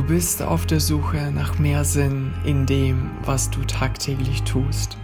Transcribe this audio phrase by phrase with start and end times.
[0.00, 4.96] Du bist auf der Suche nach mehr Sinn in dem, was du tagtäglich tust.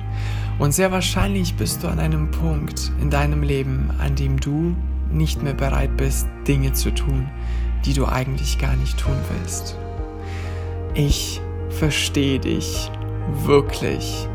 [0.58, 4.74] Und sehr wahrscheinlich bist du an einem Punkt in deinem Leben, an dem du
[5.12, 7.28] nicht mehr bereit bist, Dinge zu tun,
[7.84, 9.76] die du eigentlich gar nicht tun willst.
[10.94, 12.90] Ich verstehe dich
[13.44, 14.26] wirklich.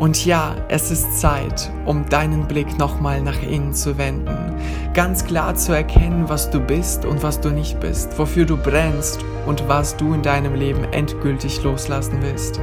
[0.00, 4.56] Und ja, es ist Zeit, um deinen Blick nochmal nach innen zu wenden,
[4.94, 9.24] ganz klar zu erkennen, was du bist und was du nicht bist, wofür du brennst
[9.46, 12.60] und was du in deinem Leben endgültig loslassen willst.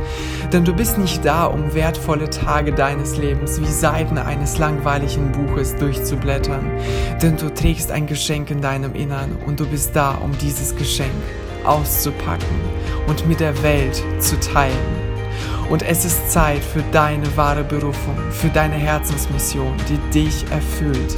[0.52, 5.76] Denn du bist nicht da, um wertvolle Tage deines Lebens wie Seiten eines langweiligen Buches
[5.76, 6.70] durchzublättern,
[7.22, 11.12] denn du trägst ein Geschenk in deinem Innern und du bist da, um dieses Geschenk
[11.64, 12.48] auszupacken
[13.08, 15.10] und mit der Welt zu teilen.
[15.70, 21.16] Und es ist Zeit für deine wahre Berufung, für deine Herzensmission, die dich erfüllt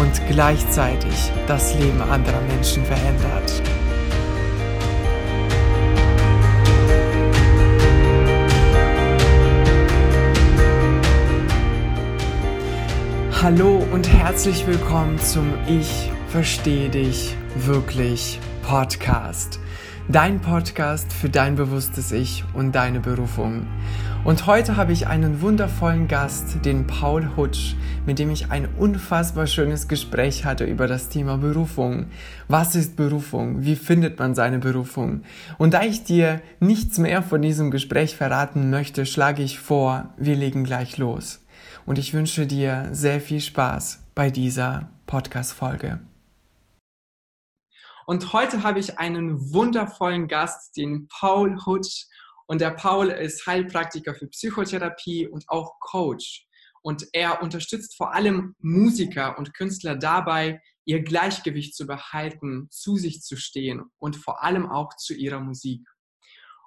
[0.00, 3.62] und gleichzeitig das Leben anderer Menschen verändert.
[13.42, 19.58] Hallo und herzlich willkommen zum Ich verstehe dich wirklich Podcast.
[20.08, 23.66] Dein Podcast für dein bewusstes Ich und deine Berufung.
[24.22, 27.74] Und heute habe ich einen wundervollen Gast, den Paul Hutsch,
[28.06, 32.06] mit dem ich ein unfassbar schönes Gespräch hatte über das Thema Berufung.
[32.46, 33.64] Was ist Berufung?
[33.64, 35.22] Wie findet man seine Berufung?
[35.58, 40.36] Und da ich dir nichts mehr von diesem Gespräch verraten möchte, schlage ich vor, wir
[40.36, 41.41] legen gleich los.
[41.84, 46.00] Und ich wünsche dir sehr viel Spaß bei dieser Podcast-Folge.
[48.06, 52.06] Und heute habe ich einen wundervollen Gast, den Paul Hutsch.
[52.46, 56.46] Und der Paul ist Heilpraktiker für Psychotherapie und auch Coach.
[56.82, 63.22] Und er unterstützt vor allem Musiker und Künstler dabei, ihr Gleichgewicht zu behalten, zu sich
[63.22, 65.86] zu stehen und vor allem auch zu ihrer Musik.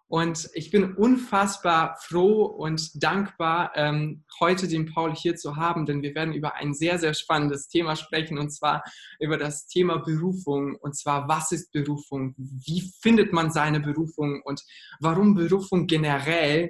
[0.07, 6.03] Und ich bin unfassbar froh und dankbar, ähm, heute den Paul hier zu haben, denn
[6.03, 8.83] wir werden über ein sehr, sehr spannendes Thema sprechen, und zwar
[9.19, 10.75] über das Thema Berufung.
[10.75, 12.35] Und zwar, was ist Berufung?
[12.37, 14.43] Wie findet man seine Berufung?
[14.43, 14.63] Und
[14.99, 16.69] warum Berufung generell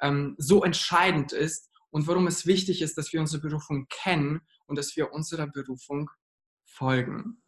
[0.00, 4.78] ähm, so entscheidend ist und warum es wichtig ist, dass wir unsere Berufung kennen und
[4.78, 6.10] dass wir unserer Berufung
[6.64, 7.42] folgen.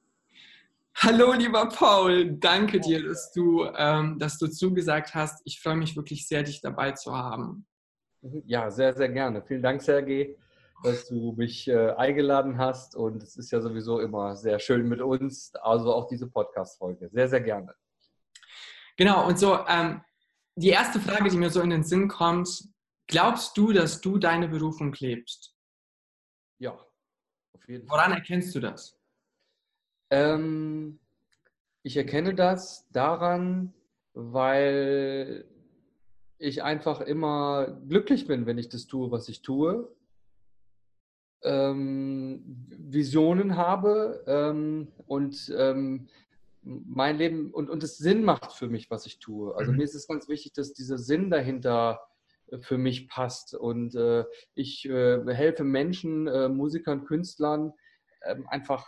[0.96, 5.40] Hallo, lieber Paul, danke dir, dass du, ähm, dass du zugesagt hast.
[5.44, 7.66] Ich freue mich wirklich sehr, dich dabei zu haben.
[8.44, 9.42] Ja, sehr, sehr gerne.
[9.42, 10.36] Vielen Dank, Sergej,
[10.82, 12.94] dass du mich äh, eingeladen hast.
[12.94, 17.08] Und es ist ja sowieso immer sehr schön mit uns, also auch diese Podcast-Folge.
[17.10, 17.74] Sehr, sehr gerne.
[18.98, 20.02] Genau, und so ähm,
[20.56, 22.68] die erste Frage, die mir so in den Sinn kommt,
[23.06, 25.56] glaubst du, dass du deine Berufung lebst?
[26.58, 27.96] Ja, auf jeden Fall.
[27.96, 28.99] Woran erkennst du das?
[30.10, 30.98] Ähm,
[31.82, 33.72] ich erkenne das daran,
[34.12, 35.44] weil
[36.38, 39.94] ich einfach immer glücklich bin, wenn ich das tue, was ich tue.
[41.42, 46.08] Ähm, Visionen habe ähm, und ähm,
[46.62, 49.54] mein Leben und, und es Sinn macht für mich, was ich tue.
[49.56, 49.78] Also mhm.
[49.78, 52.00] mir ist es ganz wichtig, dass dieser Sinn dahinter
[52.60, 53.54] für mich passt.
[53.54, 57.72] Und äh, ich äh, helfe Menschen, äh, Musikern, Künstlern
[58.24, 58.86] ähm, einfach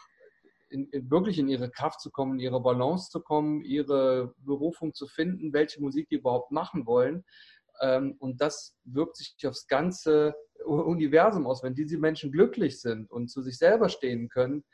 [0.72, 4.94] in, in, wirklich in ihre Kraft zu kommen, in ihre Balance zu kommen, ihre Berufung
[4.94, 7.24] zu finden, welche Musik die überhaupt machen wollen.
[7.80, 10.34] Ähm, und das wirkt sich aufs ganze
[10.64, 11.62] Universum aus.
[11.62, 14.64] Wenn diese Menschen glücklich sind und zu sich selber stehen können,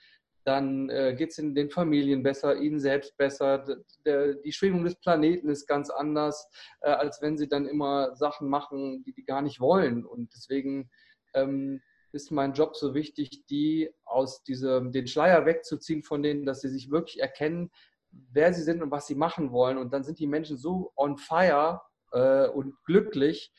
[0.45, 3.65] dann äh, geht es in den Familien besser, ihnen selbst besser.
[4.07, 6.49] Der, die Schwingung des Planeten ist ganz anders,
[6.81, 10.07] äh, als wenn sie dann immer Sachen machen, die die gar nicht wollen.
[10.07, 10.91] Und deswegen
[11.35, 11.83] ähm,
[12.13, 16.69] ist mein Job so wichtig, die aus diesem, den Schleier wegzuziehen von denen, dass sie
[16.69, 17.71] sich wirklich erkennen,
[18.11, 19.79] wer sie sind und was sie machen wollen.
[19.79, 21.83] Und dann sind die Menschen so on fire
[22.13, 23.53] äh, und glücklich.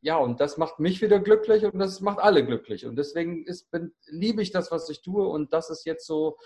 [0.00, 2.84] Ja, und das macht mich wieder glücklich und das macht alle glücklich.
[2.84, 5.26] Und deswegen ist, bin, liebe ich das, was ich tue.
[5.26, 6.36] Und das ist jetzt so,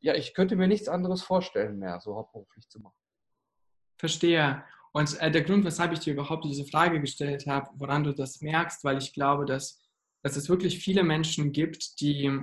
[0.00, 2.98] ja, ich könnte mir nichts anderes vorstellen mehr, so hauptberuflich zu machen.
[3.98, 4.62] Verstehe.
[4.92, 8.40] Und äh, der Grund, weshalb ich dir überhaupt diese Frage gestellt habe, woran du das
[8.42, 9.80] merkst, weil ich glaube, dass
[10.26, 12.36] dass es wirklich viele Menschen gibt, die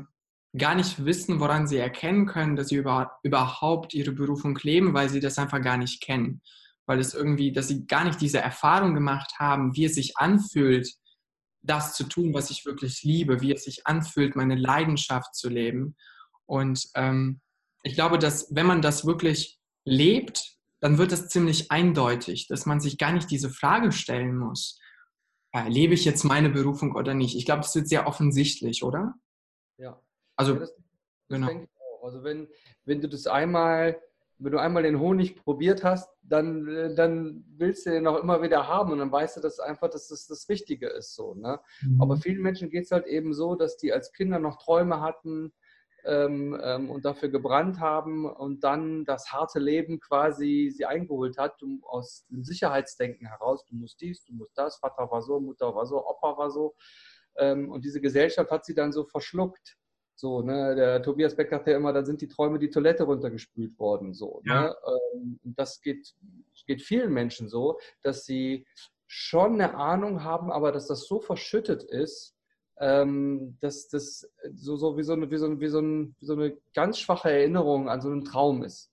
[0.57, 5.09] gar nicht wissen, woran sie erkennen können, dass sie über, überhaupt ihre Berufung leben, weil
[5.09, 6.41] sie das einfach gar nicht kennen.
[6.85, 10.93] Weil es irgendwie, dass sie gar nicht diese Erfahrung gemacht haben, wie es sich anfühlt,
[11.61, 15.97] das zu tun, was ich wirklich liebe, wie es sich anfühlt, meine Leidenschaft zu leben.
[16.45, 17.41] Und ähm,
[17.83, 22.79] ich glaube, dass wenn man das wirklich lebt, dann wird es ziemlich eindeutig, dass man
[22.79, 24.79] sich gar nicht diese Frage stellen muss,
[25.67, 27.35] lebe ich jetzt meine Berufung oder nicht?
[27.35, 29.15] Ich glaube, das wird sehr offensichtlich, oder?
[29.77, 29.99] Ja.
[30.35, 30.75] Also, ja, das,
[31.29, 31.67] das genau.
[32.01, 32.47] Also wenn,
[32.85, 34.01] wenn du das einmal
[34.43, 38.67] wenn du einmal den Honig probiert hast, dann, dann willst du den auch immer wieder
[38.67, 41.15] haben und dann weißt du, dass einfach, dass das das Richtige ist.
[41.15, 41.59] So, ne?
[41.81, 42.01] Mhm.
[42.01, 45.53] Aber vielen Menschen geht es halt eben so, dass die als Kinder noch Träume hatten
[46.05, 51.61] ähm, ähm, und dafür gebrannt haben und dann das harte Leben quasi sie eingeholt hat,
[51.63, 55.73] um aus dem Sicherheitsdenken heraus, du musst dies, du musst das, Vater war so, Mutter
[55.73, 56.75] war so, Opa war so.
[57.37, 59.77] Ähm, und diese Gesellschaft hat sie dann so verschluckt.
[60.15, 63.77] So, ne, der Tobias Beck sagt ja immer, da sind die Träume die Toilette runtergespült
[63.79, 64.13] worden.
[64.13, 64.53] So, ne?
[64.53, 64.61] ja.
[64.63, 65.39] ne?
[65.43, 66.13] das geht,
[66.67, 68.65] geht vielen Menschen so, dass sie
[69.07, 72.35] schon eine Ahnung haben, aber dass das so verschüttet ist,
[72.79, 76.33] ähm, dass das so, so, wie, so eine, wie, so, wie, so ein, wie so
[76.33, 78.89] eine ganz schwache Erinnerung an so einen Traum ist.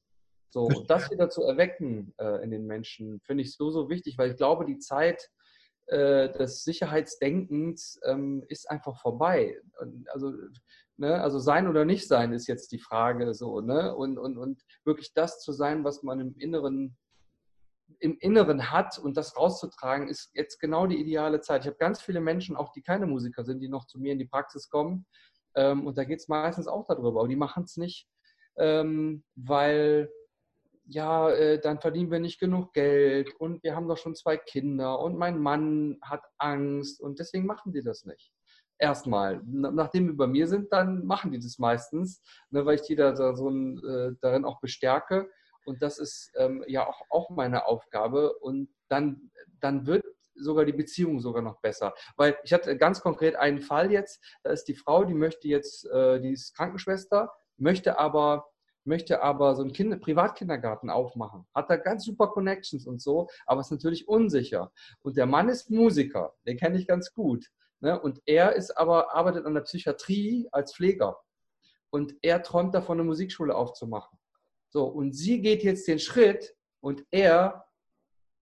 [0.50, 4.18] So, und das wieder zu erwecken äh, in den Menschen, finde ich so, so wichtig,
[4.18, 5.30] weil ich glaube, die Zeit
[5.86, 9.60] äh, des Sicherheitsdenkens ähm, ist einfach vorbei.
[10.08, 10.32] Also
[11.00, 11.18] Ne?
[11.22, 13.62] Also sein oder nicht sein ist jetzt die Frage so.
[13.62, 13.94] Ne?
[13.96, 16.94] Und, und, und wirklich das zu sein, was man im Inneren,
[18.00, 21.62] im Inneren hat und das rauszutragen, ist jetzt genau die ideale Zeit.
[21.62, 24.19] Ich habe ganz viele Menschen, auch die keine Musiker sind, die noch zu mir in
[24.19, 25.06] die Praxis kommen.
[25.55, 28.08] Ähm, und da geht es meistens auch darüber, aber die machen es nicht,
[28.56, 30.11] ähm, weil
[30.87, 34.99] ja, äh, dann verdienen wir nicht genug Geld und wir haben doch schon zwei Kinder
[34.99, 38.32] und mein Mann hat Angst und deswegen machen die das nicht
[38.81, 39.41] erstmal.
[39.44, 43.14] Nachdem wir bei mir sind, dann machen die das meistens, ne, weil ich die da
[43.14, 45.31] so ein, äh, darin auch bestärke.
[45.70, 48.34] Und das ist ähm, ja auch, auch meine Aufgabe.
[48.38, 49.31] Und dann,
[49.61, 51.94] dann wird sogar die Beziehung sogar noch besser.
[52.17, 55.87] Weil ich hatte ganz konkret einen Fall jetzt, da ist die Frau, die möchte jetzt,
[55.87, 58.46] äh, die ist Krankenschwester, möchte aber
[58.84, 63.61] möchte aber so einen Kinder Privatkindergarten aufmachen, hat da ganz super Connections und so, aber
[63.61, 64.73] ist natürlich unsicher.
[65.02, 67.46] Und der Mann ist Musiker, den kenne ich ganz gut.
[67.81, 68.00] Ne?
[68.00, 71.20] Und er ist aber, arbeitet an der Psychiatrie als Pfleger.
[71.90, 74.19] Und er träumt davon, eine Musikschule aufzumachen.
[74.70, 77.67] So, und sie geht jetzt den Schritt und er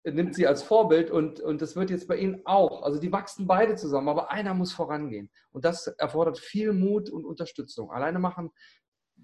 [0.05, 2.83] nimmt sie als Vorbild und, und das wird jetzt bei ihnen auch.
[2.83, 5.29] Also die wachsen beide zusammen, aber einer muss vorangehen.
[5.51, 7.91] Und das erfordert viel Mut und Unterstützung.
[7.91, 8.51] Alleine machen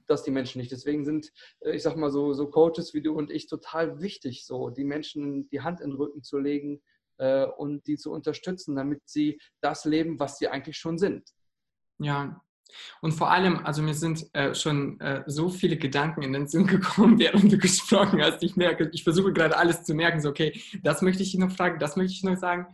[0.07, 0.71] das die Menschen nicht.
[0.71, 1.31] Deswegen sind,
[1.61, 4.83] äh, ich sag mal, so, so Coaches wie du und ich total wichtig, so die
[4.83, 6.81] Menschen die Hand in den Rücken zu legen,
[7.17, 11.29] äh, und die zu unterstützen, damit sie das leben, was sie eigentlich schon sind.
[11.97, 12.43] Ja,
[13.01, 16.67] und vor allem, also mir sind äh, schon äh, so viele Gedanken in den Sinn
[16.67, 18.43] gekommen, während du gesprochen hast.
[18.43, 21.79] Ich merke, ich versuche gerade alles zu merken, so okay, das möchte ich noch fragen,
[21.79, 22.67] das möchte ich noch sagen.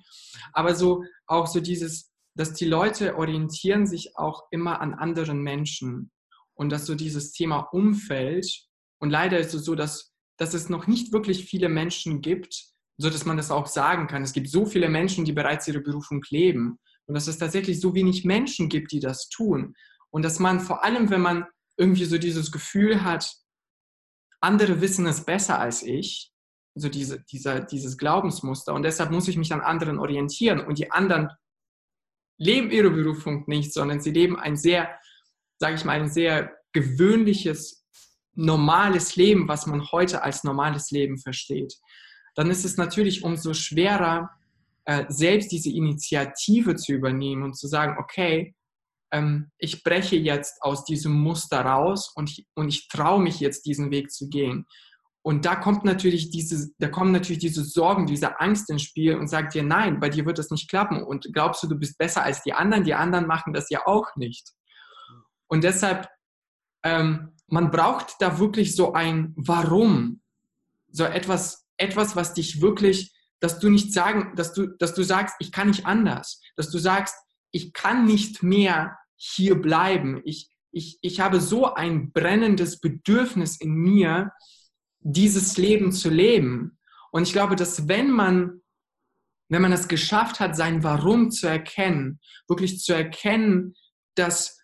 [0.54, 6.12] Aber so auch so dieses, dass die Leute orientieren sich auch immer an anderen Menschen
[6.54, 8.48] und dass so dieses Thema Umfeld
[9.00, 12.66] und leider ist es so, dass, dass es noch nicht wirklich viele Menschen gibt,
[12.98, 14.22] so dass man das auch sagen kann.
[14.22, 17.94] Es gibt so viele Menschen, die bereits ihre Berufung leben und dass es tatsächlich so
[17.94, 19.76] wenig Menschen gibt, die das tun.
[20.10, 21.46] Und dass man vor allem, wenn man
[21.78, 23.34] irgendwie so dieses Gefühl hat,
[24.42, 26.32] andere wissen es besser als ich,
[26.76, 28.74] so diese, dieser, dieses Glaubensmuster.
[28.74, 30.62] Und deshalb muss ich mich an anderen orientieren.
[30.62, 31.30] Und die anderen
[32.38, 34.90] leben ihre Berufung nicht, sondern sie leben ein sehr,
[35.60, 37.86] sage ich mal, ein sehr gewöhnliches,
[38.34, 41.74] normales Leben, was man heute als normales Leben versteht.
[42.36, 44.30] Dann ist es natürlich umso schwerer,
[44.92, 48.54] äh, selbst diese Initiative zu übernehmen und zu sagen, okay,
[49.14, 53.66] ähm, ich breche jetzt aus diesem Muster raus und ich, und ich traue mich jetzt,
[53.66, 54.66] diesen Weg zu gehen.
[55.24, 59.30] Und da kommt natürlich diese, da kommen natürlich diese Sorgen, diese Angst ins Spiel und
[59.30, 61.02] sagt dir, nein, bei dir wird das nicht klappen.
[61.02, 62.84] Und glaubst du, du bist besser als die anderen?
[62.84, 64.50] Die anderen machen das ja auch nicht.
[65.48, 66.10] Und deshalb,
[66.84, 70.22] ähm, man braucht da wirklich so ein Warum,
[70.92, 75.36] so etwas, etwas, was dich wirklich, dass du nicht sagen, dass du, dass du sagst,
[75.40, 77.16] ich kann nicht anders, dass du sagst,
[77.52, 80.22] ich kann nicht mehr hier bleiben.
[80.24, 84.32] Ich, ich, ich habe so ein brennendes Bedürfnis in mir,
[85.00, 86.78] dieses Leben zu leben.
[87.12, 88.62] Und ich glaube, dass wenn man,
[89.50, 93.74] wenn man es geschafft hat, sein Warum zu erkennen, wirklich zu erkennen,
[94.16, 94.62] dass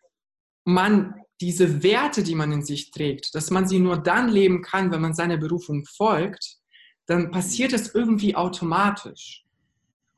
[0.63, 4.91] man diese Werte, die man in sich trägt, dass man sie nur dann leben kann,
[4.91, 6.56] wenn man seiner Berufung folgt,
[7.07, 9.45] dann passiert es irgendwie automatisch.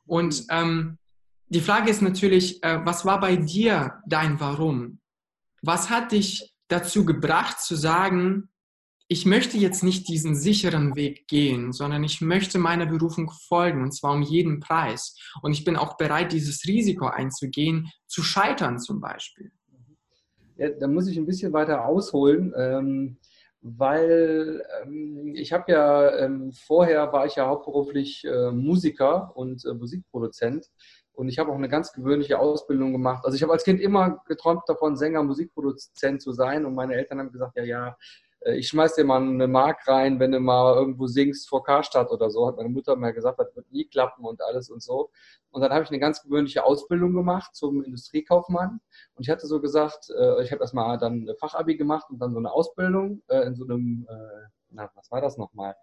[0.05, 0.97] Und ähm,
[1.47, 4.99] die Frage ist natürlich, äh, was war bei dir dein Warum?
[5.61, 8.49] Was hat dich dazu gebracht zu sagen,
[9.07, 13.91] ich möchte jetzt nicht diesen sicheren Weg gehen, sondern ich möchte meiner Berufung folgen und
[13.91, 15.15] zwar um jeden Preis.
[15.41, 19.51] Und ich bin auch bereit, dieses Risiko einzugehen, zu scheitern zum Beispiel.
[20.57, 22.53] Ja, da muss ich ein bisschen weiter ausholen.
[22.55, 23.17] Ähm,
[23.61, 29.73] weil ähm, ich habe ja ähm, vorher war ich ja hauptberuflich äh, Musiker und äh,
[29.73, 30.67] Musikproduzent
[31.13, 33.25] und ich habe auch eine ganz gewöhnliche Ausbildung gemacht.
[33.25, 37.19] Also ich habe als Kind immer geträumt davon, Sänger, Musikproduzent zu sein und meine Eltern
[37.19, 37.97] haben gesagt, ja, ja,
[38.45, 42.29] ich schmeiß dir mal eine Mark rein, wenn du mal irgendwo singst vor Karstadt oder
[42.29, 45.11] so, hat meine Mutter mal gesagt, das wird nie klappen und alles und so.
[45.51, 48.79] Und dann habe ich eine ganz gewöhnliche Ausbildung gemacht zum Industriekaufmann.
[49.15, 52.39] Und ich hatte so gesagt, äh, ich habe erstmal dann Fachabi gemacht und dann so
[52.39, 55.75] eine Ausbildung äh, in so einem, äh, na, was war das nochmal?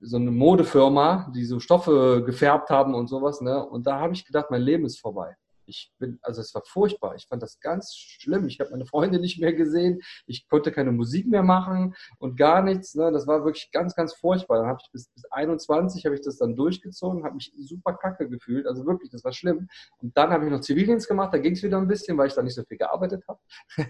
[0.00, 3.40] So eine Modefirma, die so Stoffe gefärbt haben und sowas.
[3.40, 3.64] Ne?
[3.66, 5.36] Und da habe ich gedacht, mein Leben ist vorbei.
[5.70, 7.14] Ich bin, also es war furchtbar.
[7.14, 8.48] Ich fand das ganz schlimm.
[8.48, 10.00] Ich habe meine Freunde nicht mehr gesehen.
[10.26, 12.94] Ich konnte keine Musik mehr machen und gar nichts.
[12.96, 13.12] Ne?
[13.12, 14.58] Das war wirklich ganz, ganz furchtbar.
[14.58, 18.28] Dann habe ich bis, bis 21 habe ich das dann durchgezogen, habe mich super kacke
[18.28, 18.66] gefühlt.
[18.66, 19.68] Also wirklich, das war schlimm.
[19.98, 21.32] Und dann habe ich noch Zivildienst gemacht.
[21.32, 23.40] Da ging es wieder ein bisschen, weil ich da nicht so viel gearbeitet habe.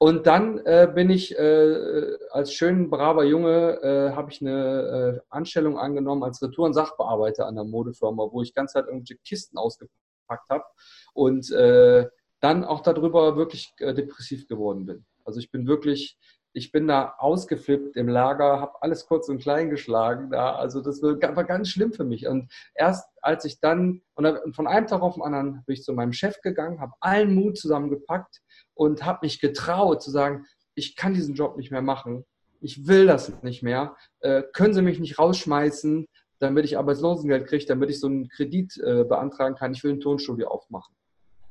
[0.00, 5.20] Und dann äh, bin ich äh, als schön braver Junge, äh, habe ich eine äh,
[5.28, 10.50] Anstellung angenommen als Retouren-Sachbearbeiter an der Modefirma, wo ich ganz halt irgendwelche Kisten ausgepackt gepackt
[10.50, 10.64] habe
[11.14, 12.06] und äh,
[12.40, 15.04] dann auch darüber wirklich äh, depressiv geworden bin.
[15.24, 16.18] Also ich bin wirklich,
[16.52, 20.54] ich bin da ausgeflippt im Lager, habe alles kurz und klein geschlagen da.
[20.54, 22.26] Also das war ganz schlimm für mich.
[22.26, 25.92] Und erst als ich dann, und von einem Tag auf den anderen bin ich zu
[25.92, 28.40] meinem Chef gegangen, habe allen Mut zusammengepackt
[28.74, 32.24] und habe mich getraut zu sagen, ich kann diesen Job nicht mehr machen.
[32.60, 33.96] Ich will das nicht mehr.
[34.20, 36.06] Äh, können Sie mich nicht rausschmeißen?
[36.38, 39.72] Damit ich Arbeitslosengeld kriege, damit ich so einen Kredit äh, beantragen kann.
[39.72, 40.94] Ich will ein Tonstudio aufmachen.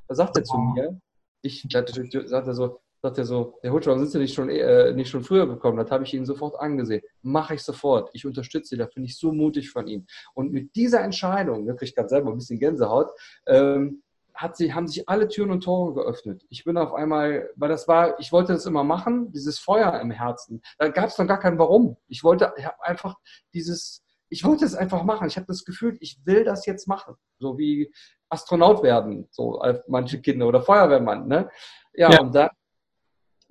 [0.08, 1.00] Da sagt er zu mir,
[1.42, 4.94] ich sagt er so, sagt er so, der Hutsch, warum sind Sie nicht schon, äh,
[4.94, 5.78] nicht schon früher gekommen?
[5.78, 7.02] Das habe ich Ihnen sofort angesehen.
[7.22, 8.10] Mache ich sofort.
[8.14, 10.08] Ich unterstütze Sie, da finde ich so mutig von Ihnen.
[10.34, 13.10] Und mit dieser Entscheidung, da kriege ich gerade selber ein bisschen Gänsehaut,
[13.46, 14.02] ähm,
[14.34, 16.46] hat sie, haben sich alle Türen und Tore geöffnet.
[16.50, 20.12] Ich bin auf einmal, weil das war, ich wollte das immer machen, dieses Feuer im
[20.12, 20.62] Herzen.
[20.78, 21.98] Da gab es noch gar kein Warum.
[22.08, 23.16] Ich wollte, ich habe einfach
[23.56, 25.28] dieses, ich wollte es einfach machen.
[25.28, 27.16] Ich habe das Gefühl, ich will das jetzt machen.
[27.40, 27.92] So wie
[28.30, 31.28] Astronaut werden, so manche Kinder oder Feuerwehrmann.
[31.28, 31.50] Ne?
[31.94, 32.22] Ja, ja.
[32.22, 32.50] und dann,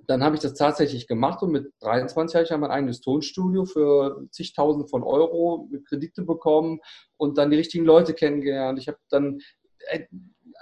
[0.05, 3.65] dann habe ich das tatsächlich gemacht und mit 23 habe ich ja mein eigenes Tonstudio
[3.65, 6.79] für zigtausend von Euro mit Kredite bekommen
[7.17, 8.79] und dann die richtigen Leute kennengelernt.
[8.79, 9.39] Ich habe dann
[9.87, 10.05] äh,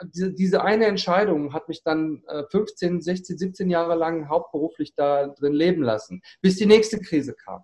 [0.04, 5.54] diese, diese eine Entscheidung hat mich dann 15, 16, 17 Jahre lang hauptberuflich da drin
[5.54, 7.64] leben lassen, bis die nächste Krise kam.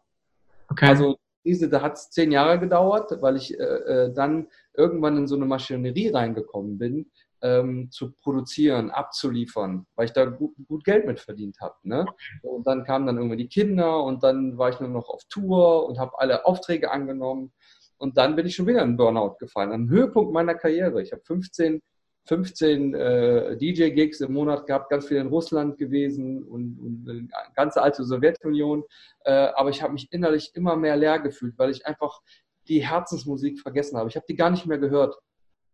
[0.70, 0.86] Okay.
[0.86, 5.28] Also Krise, da hat es zehn Jahre gedauert, weil ich äh, äh, dann irgendwann in
[5.28, 11.06] so eine Maschinerie reingekommen bin, ähm, zu produzieren, abzuliefern, weil ich da gut, gut Geld
[11.06, 11.76] mit verdient habe.
[11.84, 12.06] Ne?
[12.44, 15.88] Und dann kamen dann irgendwann die Kinder und dann war ich nur noch auf Tour
[15.88, 17.52] und habe alle Aufträge angenommen.
[17.98, 21.02] Und dann bin ich schon wieder in Burnout gefallen, am Höhepunkt meiner Karriere.
[21.02, 21.82] Ich habe 15
[22.26, 27.82] 15 äh, DJ-Gigs im Monat gehabt, ganz viel in Russland gewesen und, und eine ganze
[27.82, 28.84] alte Sowjetunion.
[29.26, 32.22] Äh, aber ich habe mich innerlich immer mehr leer gefühlt, weil ich einfach
[32.68, 34.10] die Herzensmusik vergessen habe.
[34.10, 35.16] Ich habe die gar nicht mehr gehört.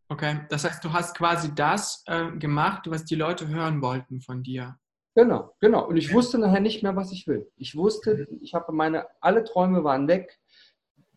[0.10, 4.42] Okay, das heißt, du hast quasi das äh, gemacht, was die Leute hören wollten von
[4.42, 4.78] dir.
[5.16, 5.88] Genau, genau.
[5.88, 7.52] Und ich wusste nachher nicht mehr, was ich will.
[7.56, 10.40] Ich wusste, ich habe meine, alle Träume waren weg.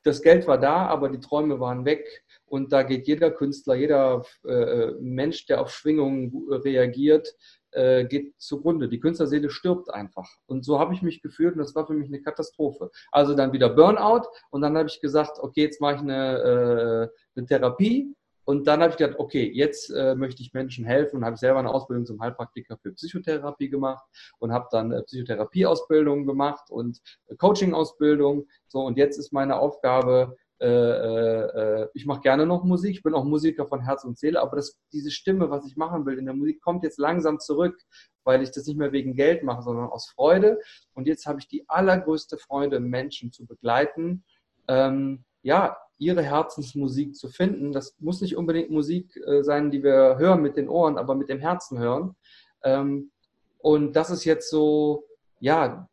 [0.02, 2.24] Das Geld war da, aber die Träume waren weg.
[2.46, 7.36] Und da geht jeder Künstler, jeder äh, Mensch, der auf Schwingungen reagiert,
[7.72, 8.88] äh, geht zugrunde.
[8.88, 10.28] Die Künstlerseele stirbt einfach.
[10.46, 12.90] Und so habe ich mich gefühlt und das war für mich eine Katastrophe.
[13.12, 17.38] Also dann wieder Burnout und dann habe ich gesagt, okay, jetzt mache ich eine, äh,
[17.38, 18.14] eine Therapie.
[18.50, 21.60] Und dann habe ich gedacht, okay, jetzt äh, möchte ich Menschen helfen und habe selber
[21.60, 24.04] eine Ausbildung zum Heilpraktiker für Psychotherapie gemacht
[24.40, 28.48] und habe dann äh, Psychotherapieausbildung gemacht und äh, Coaching-Ausbildung.
[28.66, 33.14] So, und jetzt ist meine Aufgabe, äh, äh, ich mache gerne noch Musik, ich bin
[33.14, 36.24] auch Musiker von Herz und Seele, aber das, diese Stimme, was ich machen will in
[36.24, 37.80] der Musik, kommt jetzt langsam zurück,
[38.24, 40.58] weil ich das nicht mehr wegen Geld mache, sondern aus Freude.
[40.92, 44.24] Und jetzt habe ich die allergrößte Freude, Menschen zu begleiten,
[44.66, 47.72] ähm, ja, ihre Herzensmusik zu finden.
[47.72, 51.28] Das muss nicht unbedingt Musik äh, sein, die wir hören mit den Ohren, aber mit
[51.28, 52.16] dem Herzen hören.
[52.64, 53.10] Ähm,
[53.58, 55.04] und das ist jetzt so,
[55.38, 55.88] ja,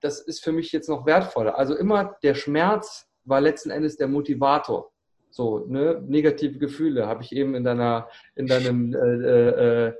[0.00, 1.56] das ist für mich jetzt noch wertvoller.
[1.56, 4.90] Also immer der Schmerz war letzten Endes der Motivator.
[5.30, 9.92] So, ne, negative Gefühle habe ich eben in deiner, in deinem, äh, äh,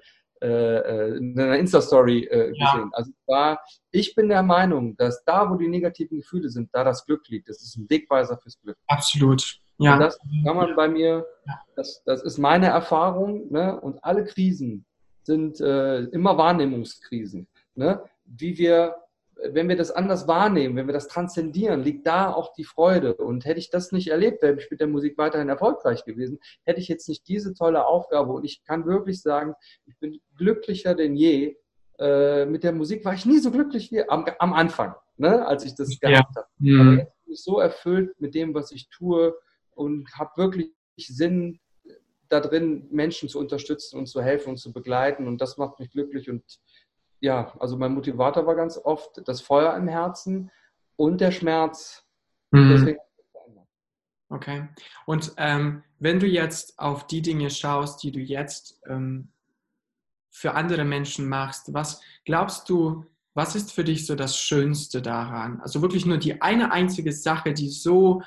[0.45, 2.59] äh, in deiner Insta-Story äh, gesehen.
[2.59, 2.91] Ja.
[2.93, 3.59] Also da,
[3.91, 7.49] ich bin der Meinung, dass da, wo die negativen Gefühle sind, da das Glück liegt.
[7.49, 8.77] Das ist ein Wegweiser fürs Glück.
[8.87, 9.61] Absolut.
[9.79, 9.95] Ja.
[9.95, 11.27] Und das kann man bei mir,
[11.75, 13.81] das, das ist meine Erfahrung, ne?
[13.81, 14.85] Und alle Krisen
[15.25, 17.49] sind äh, immer Wahrnehmungskrisen.
[17.75, 18.03] Ne?
[18.25, 18.95] Wie wir
[19.43, 23.15] wenn wir das anders wahrnehmen, wenn wir das transzendieren, liegt da auch die Freude.
[23.15, 26.81] Und hätte ich das nicht erlebt, wäre ich mit der Musik weiterhin erfolgreich gewesen, hätte
[26.81, 28.33] ich jetzt nicht diese tolle Aufgabe.
[28.33, 29.55] Und ich kann wirklich sagen,
[29.87, 31.57] ich bin glücklicher denn je.
[31.99, 35.65] Äh, mit der Musik war ich nie so glücklich wie am, am Anfang, ne, als
[35.65, 36.47] ich das gehabt habe.
[36.59, 36.81] Mhm.
[36.81, 39.35] Aber jetzt bin ich so erfüllt mit dem, was ich tue
[39.71, 41.61] und habe wirklich Sinn
[42.29, 45.27] da drin, Menschen zu unterstützen und zu helfen und zu begleiten.
[45.29, 46.43] Und das macht mich glücklich und
[47.25, 50.51] ja, also mein Motivator war ganz oft das Feuer im Herzen
[50.97, 52.05] und der Schmerz.
[52.51, 52.97] Mhm.
[54.29, 54.69] Okay.
[55.07, 59.29] Und ähm, wenn du jetzt auf die Dinge schaust, die du jetzt ähm,
[60.31, 65.61] für andere Menschen machst, was glaubst du, was ist für dich so das Schönste daran?
[65.63, 68.23] Also wirklich nur die eine einzige Sache, die so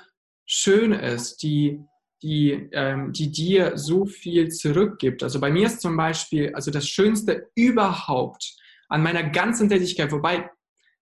[0.46, 1.84] schön ist, die,
[2.24, 5.22] die, ähm, die dir so viel zurückgibt.
[5.24, 8.58] Also bei mir ist zum Beispiel, also das Schönste überhaupt
[8.90, 10.50] an meiner ganzen Tätigkeit, wobei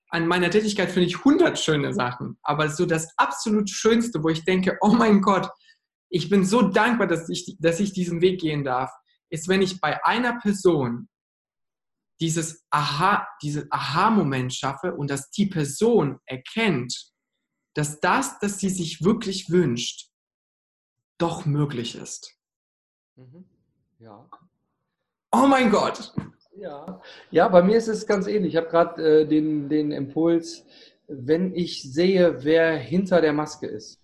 [0.10, 4.44] an meiner Tätigkeit finde ich hundert schöne Sachen, aber so das absolut Schönste, wo ich
[4.46, 5.50] denke, oh mein Gott,
[6.10, 8.92] ich bin so dankbar, dass ich, dass ich diesen Weg gehen darf,
[9.30, 11.10] ist, wenn ich bei einer Person
[12.22, 17.12] dieses Aha, diesen Aha-Moment schaffe und dass die Person erkennt,
[17.74, 20.10] dass das, das sie sich wirklich wünscht,
[21.18, 22.38] doch möglich ist.
[23.16, 23.46] Mhm.
[24.00, 24.30] Ja.
[25.32, 26.14] Oh mein Gott!
[26.58, 28.54] Ja, ja bei mir ist es ganz ähnlich.
[28.54, 30.66] Ich habe gerade äh, den, den Impuls,
[31.08, 34.00] wenn ich sehe, wer hinter der Maske ist,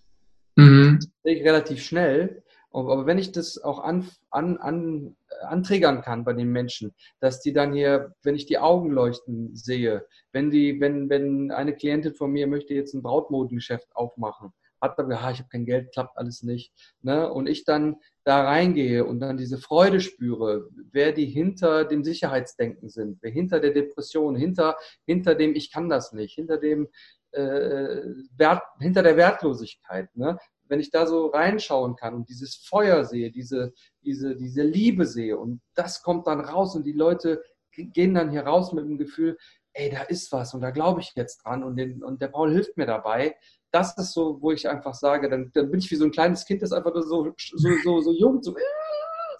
[0.56, 0.98] mhm.
[1.22, 2.42] sehe ich relativ schnell.
[2.74, 7.52] Aber wenn ich das auch an, an, an, anträgern kann bei den Menschen, dass die
[7.52, 12.30] dann hier, wenn ich die Augen leuchten sehe, wenn die, wenn, wenn eine Klientin von
[12.30, 14.52] mir möchte jetzt ein Brautmodengeschäft aufmachen,
[14.82, 16.72] hat aber, ah, ich habe kein Geld, klappt alles nicht.
[17.00, 17.32] Ne?
[17.32, 22.88] Und ich dann da reingehe und dann diese Freude spüre, wer die hinter dem Sicherheitsdenken
[22.88, 26.88] sind, wer hinter der Depression, hinter, hinter dem ich kann das nicht, hinter dem
[27.30, 28.02] äh,
[28.36, 30.14] Wert, hinter der Wertlosigkeit.
[30.16, 30.36] Ne?
[30.64, 33.72] Wenn ich da so reinschauen kann und dieses Feuer sehe, diese,
[34.02, 37.42] diese, diese Liebe sehe und das kommt dann raus und die Leute
[37.74, 39.38] gehen dann hier raus mit dem Gefühl,
[39.74, 42.52] ey, da ist was und da glaube ich jetzt dran und, den, und der Paul
[42.52, 43.36] hilft mir dabei,
[43.72, 46.44] das ist so, wo ich einfach sage, dann, dann bin ich wie so ein kleines
[46.44, 48.54] Kind, das einfach nur so, so, so, so jung, so,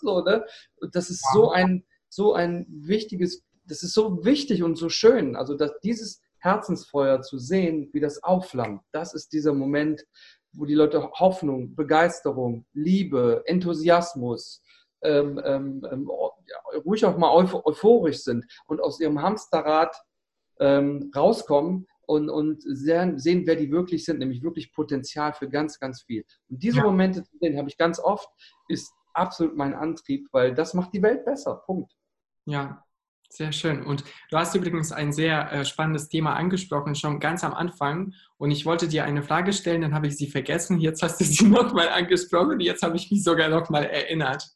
[0.00, 0.44] so, ne?
[0.80, 5.36] Und das ist so ein, so ein wichtiges, das ist so wichtig und so schön.
[5.36, 10.04] Also, dass dieses Herzensfeuer zu sehen, wie das aufflammt, das ist dieser Moment,
[10.54, 14.62] wo die Leute Hoffnung, Begeisterung, Liebe, Enthusiasmus,
[15.02, 16.10] ähm, ähm, ähm
[16.46, 19.94] ja, ruhig auch mal euphorisch sind und aus ihrem Hamsterrad
[20.62, 26.02] ähm, rauskommen und, und sehen, wer die wirklich sind, nämlich wirklich Potenzial für ganz, ganz
[26.02, 26.24] viel.
[26.48, 26.84] Und diese ja.
[26.84, 28.28] Momente, den habe ich ganz oft,
[28.68, 31.62] ist absolut mein Antrieb, weil das macht die Welt besser.
[31.66, 31.92] Punkt.
[32.46, 32.84] Ja,
[33.28, 33.84] sehr schön.
[33.84, 38.12] Und du hast übrigens ein sehr äh, spannendes Thema angesprochen, schon ganz am Anfang.
[38.36, 40.78] Und ich wollte dir eine Frage stellen, dann habe ich sie vergessen.
[40.78, 42.60] Jetzt hast du sie nochmal angesprochen.
[42.60, 44.46] Jetzt habe ich mich sogar nochmal erinnert.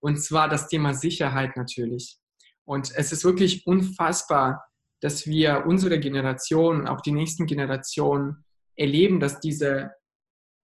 [0.00, 2.18] Und zwar das Thema Sicherheit natürlich.
[2.64, 4.64] Und es ist wirklich unfassbar,
[5.06, 9.92] dass wir unsere Generation, auch die nächsten Generationen erleben, dass diese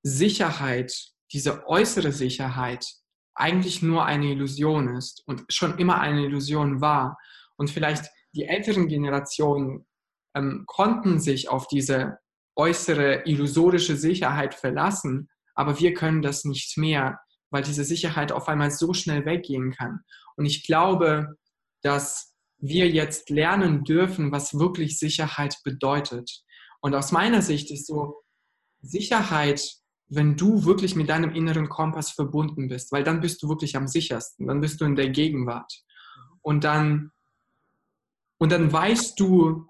[0.02, 0.92] Sicherheit,
[1.32, 2.84] diese äußere Sicherheit
[3.36, 7.18] eigentlich nur eine Illusion ist und schon immer eine Illusion war.
[7.54, 9.86] Und vielleicht die älteren Generationen
[10.34, 12.18] ähm, konnten sich auf diese
[12.56, 18.72] äußere illusorische Sicherheit verlassen, aber wir können das nicht mehr, weil diese Sicherheit auf einmal
[18.72, 20.00] so schnell weggehen kann.
[20.34, 21.36] Und ich glaube,
[21.82, 22.31] dass
[22.62, 26.30] wir jetzt lernen dürfen, was wirklich Sicherheit bedeutet.
[26.80, 28.22] Und aus meiner Sicht ist so
[28.80, 29.68] Sicherheit,
[30.08, 33.88] wenn du wirklich mit deinem inneren Kompass verbunden bist, weil dann bist du wirklich am
[33.88, 35.72] sichersten, dann bist du in der Gegenwart.
[36.40, 37.10] Und dann,
[38.38, 39.66] und dann weißt du,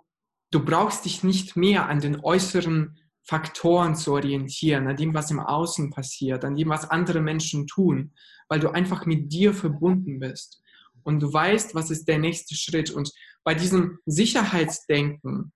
[0.51, 5.41] du brauchst dich nicht mehr an den äußeren Faktoren zu orientieren, an dem, was im
[5.41, 8.13] Außen passiert, an dem, was andere Menschen tun,
[8.49, 10.63] weil du einfach mit dir verbunden bist
[11.05, 12.91] und du weißt, was ist der nächste Schritt.
[12.91, 13.11] Und
[13.45, 15.53] bei diesem Sicherheitsdenken,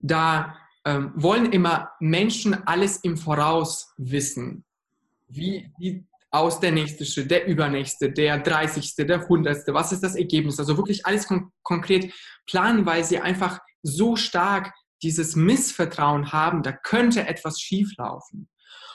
[0.00, 4.64] da ähm, wollen immer Menschen alles im Voraus wissen.
[5.28, 10.14] Wie, wie aus der nächste Schritt, der übernächste, der 30., der 100., was ist das
[10.14, 10.58] Ergebnis?
[10.58, 12.12] Also wirklich alles kon konkret
[12.46, 18.48] planen, weil sie einfach so stark dieses Missvertrauen haben, da könnte etwas schieflaufen.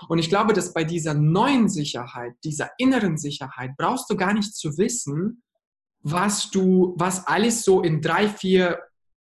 [0.08, 4.56] Und ich glaube, dass bei dieser neuen Sicherheit, dieser inneren Sicherheit, brauchst du gar nicht
[4.56, 5.44] zu wissen,
[6.02, 8.80] was du, was alles so in drei, vier,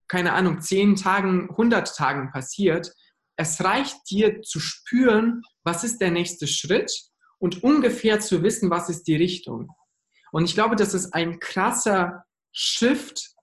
[0.08, 2.94] keine Ahnung, zehn Tagen, hundert Tagen passiert.
[3.36, 6.92] Es reicht dir zu spüren, was ist der nächste Schritt
[7.40, 9.70] und ungefähr zu wissen, was ist die Richtung.
[10.32, 13.34] Und ich glaube, das ist ein krasser Shift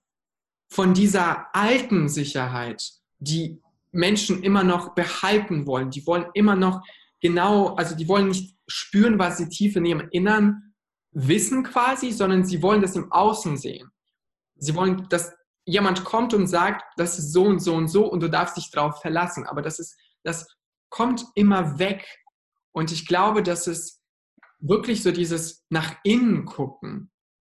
[0.68, 3.60] von dieser alten Sicherheit, die
[3.92, 5.90] Menschen immer noch behalten wollen.
[5.90, 6.82] Die wollen immer noch
[7.20, 10.74] genau, also die wollen nicht spüren, was sie tief in ihrem Innern
[11.12, 13.90] wissen quasi, sondern sie wollen das im Außen sehen.
[14.56, 15.32] Sie wollen, dass
[15.64, 18.70] jemand kommt und sagt, das ist so und so und so und du darfst dich
[18.70, 19.46] darauf verlassen.
[19.46, 20.46] Aber das ist, das
[20.88, 22.06] kommt immer weg.
[22.72, 24.02] Und ich glaube, dass es
[24.58, 27.10] wirklich so dieses nach innen gucken,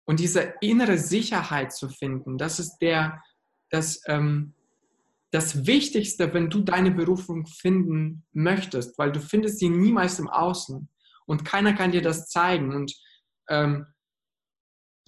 [0.07, 3.22] Und diese innere Sicherheit zu finden, das ist der,
[3.70, 4.55] das, ähm,
[5.35, 10.88] das Wichtigste, wenn du deine Berufung finden möchtest, weil du findest sie niemals im Außen
[11.27, 12.73] und keiner kann dir das zeigen.
[12.73, 12.94] Und
[13.49, 13.85] ähm,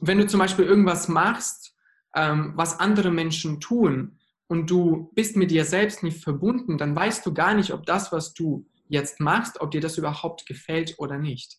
[0.01, 1.77] wenn du zum Beispiel irgendwas machst,
[2.17, 7.25] ähm, was andere Menschen tun und du bist mit dir selbst nicht verbunden, dann weißt
[7.25, 11.19] du gar nicht, ob das, was du jetzt machst, ob dir das überhaupt gefällt oder
[11.19, 11.57] nicht.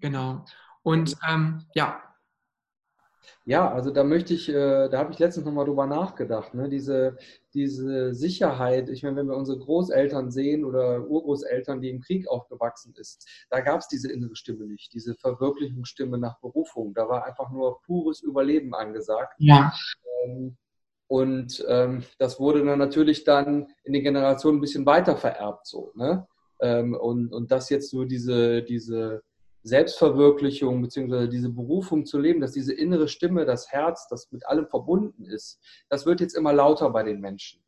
[0.00, 0.44] Genau.
[0.82, 2.02] Und ähm, ja,
[3.46, 6.68] ja, also da möchte ich, äh, da habe ich letztens nochmal drüber nachgedacht, ne?
[6.70, 7.18] diese,
[7.52, 12.94] diese Sicherheit, ich meine, wenn wir unsere Großeltern sehen oder Urgroßeltern, die im Krieg aufgewachsen
[12.96, 16.94] ist, da gab es diese innere Stimme nicht, diese Verwirklichungsstimme nach Berufung.
[16.94, 19.34] Da war einfach nur pures Überleben angesagt.
[19.38, 19.74] Ja.
[20.24, 20.56] Ähm,
[21.06, 25.92] und ähm, das wurde dann natürlich dann in den Generationen ein bisschen weiter vererbt so.
[25.94, 26.26] Ne?
[26.60, 29.22] Ähm, und, und das jetzt so diese, diese
[29.64, 34.68] Selbstverwirklichung beziehungsweise diese Berufung zu leben, dass diese innere Stimme, das Herz, das mit allem
[34.68, 37.64] verbunden ist, das wird jetzt immer lauter bei den Menschen.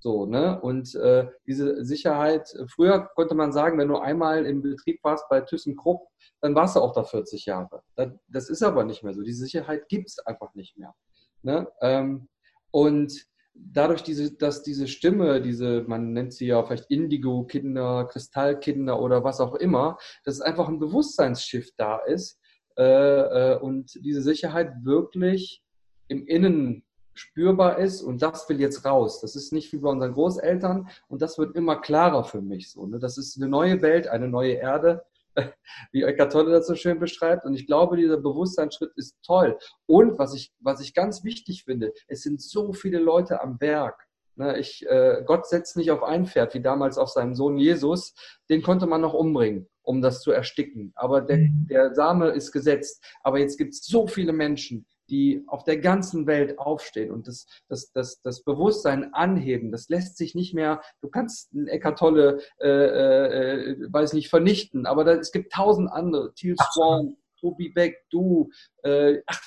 [0.00, 0.60] So, ne?
[0.60, 5.40] Und äh, diese Sicherheit, früher konnte man sagen, wenn du einmal im Betrieb warst bei
[5.40, 6.08] ThyssenKrupp,
[6.40, 7.82] dann warst du auch da 40 Jahre.
[7.96, 9.22] Das, das ist aber nicht mehr so.
[9.22, 10.94] Diese Sicherheit gibt es einfach nicht mehr.
[11.42, 11.68] Ne?
[11.80, 12.28] Ähm,
[12.70, 13.26] und
[13.72, 19.40] dadurch, diese, dass diese Stimme, diese, man nennt sie ja vielleicht Indigo-Kinder, Kristallkinder oder was
[19.40, 22.38] auch immer, dass einfach ein Bewusstseinsschiff da ist
[22.76, 25.62] äh, äh, und diese Sicherheit wirklich
[26.08, 29.20] im Innen spürbar ist und das will jetzt raus.
[29.20, 32.86] Das ist nicht wie bei unseren Großeltern und das wird immer klarer für mich so.
[32.86, 32.98] Ne?
[32.98, 35.04] Das ist eine neue Welt, eine neue Erde
[35.92, 37.44] wie Eckart Tolle das so schön beschreibt.
[37.44, 39.58] Und ich glaube, dieser Bewusstseinsschritt ist toll.
[39.86, 44.06] Und was ich, was ich ganz wichtig finde, es sind so viele Leute am Werk.
[44.36, 48.14] Ne, ich, äh, Gott setzt nicht auf ein Pferd, wie damals auf seinen Sohn Jesus.
[48.48, 50.92] Den konnte man noch umbringen, um das zu ersticken.
[50.94, 51.66] Aber der, mhm.
[51.68, 53.04] der Same ist gesetzt.
[53.22, 57.46] Aber jetzt gibt es so viele Menschen, die auf der ganzen Welt aufstehen und das,
[57.68, 59.72] das, das, das Bewusstsein anheben.
[59.72, 64.86] Das lässt sich nicht mehr, du kannst einen Eckart Tolle, äh, äh, weiß nicht, vernichten,
[64.86, 68.50] aber da, es gibt tausend andere, Thiel Swan, Tobi Beck, du,
[68.82, 69.40] äh, ach,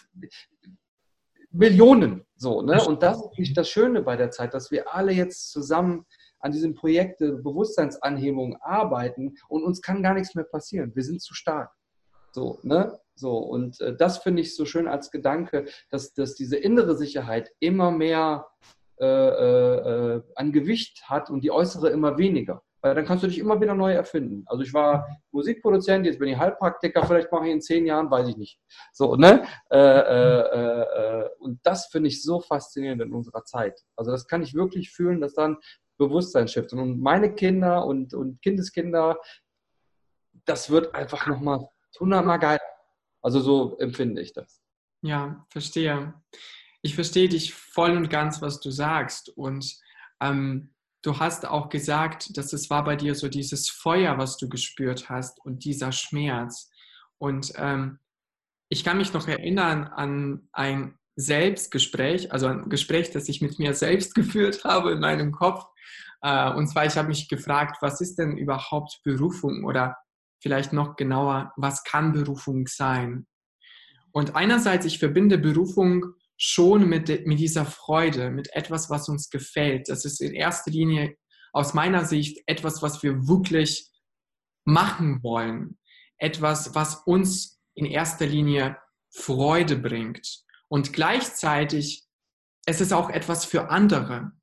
[1.52, 2.84] Millionen, so, ne?
[2.84, 6.06] Und das ist das Schöne bei der Zeit, dass wir alle jetzt zusammen
[6.40, 10.94] an diesem Projekt Bewusstseinsanhebung arbeiten und uns kann gar nichts mehr passieren.
[10.96, 11.72] Wir sind zu stark.
[12.32, 13.00] So, ne?
[13.16, 17.52] So, und äh, das finde ich so schön als Gedanke, dass, dass diese innere Sicherheit
[17.60, 18.48] immer mehr
[19.00, 22.64] äh, äh, an Gewicht hat und die äußere immer weniger.
[22.82, 24.44] Weil dann kannst du dich immer wieder neu erfinden.
[24.46, 28.28] Also ich war Musikproduzent, jetzt bin ich Heilpraktiker, vielleicht mache ich in zehn Jahren, weiß
[28.28, 28.60] ich nicht.
[28.92, 29.46] So, ne?
[29.72, 33.80] Äh, äh, äh, und das finde ich so faszinierend in unserer Zeit.
[33.96, 35.58] Also das kann ich wirklich fühlen, dass dann
[35.98, 36.78] Bewusstsein schiftet.
[36.78, 39.18] Und meine Kinder und, und Kindeskinder,
[40.46, 41.66] das wird einfach nochmal
[42.00, 42.73] hundertmal geiler.
[43.24, 44.62] Also so empfinde ich das.
[45.02, 46.14] Ja, verstehe.
[46.82, 49.30] Ich verstehe dich voll und ganz, was du sagst.
[49.30, 49.76] Und
[50.22, 54.50] ähm, du hast auch gesagt, dass es war bei dir so dieses Feuer, was du
[54.50, 56.70] gespürt hast und dieser Schmerz.
[57.18, 58.00] Und ähm,
[58.70, 63.74] ich kann mich noch erinnern an ein Selbstgespräch, also ein Gespräch, das ich mit mir
[63.74, 65.66] selbst geführt habe in meinem Kopf.
[66.22, 69.98] Äh, und zwar, ich habe mich gefragt, was ist denn überhaupt Berufung oder
[70.44, 73.26] vielleicht noch genauer, was kann Berufung sein?
[74.12, 76.06] Und einerseits, ich verbinde Berufung
[76.38, 79.90] schon mit, mit dieser Freude, mit etwas, was uns gefällt.
[79.90, 81.16] Das ist in erster Linie
[81.54, 83.90] aus meiner Sicht etwas, was wir wirklich
[84.66, 85.80] machen wollen.
[86.18, 88.78] Etwas, was uns in erster Linie
[89.10, 90.44] Freude bringt.
[90.68, 92.04] Und gleichzeitig,
[92.66, 94.34] es ist auch etwas für andere.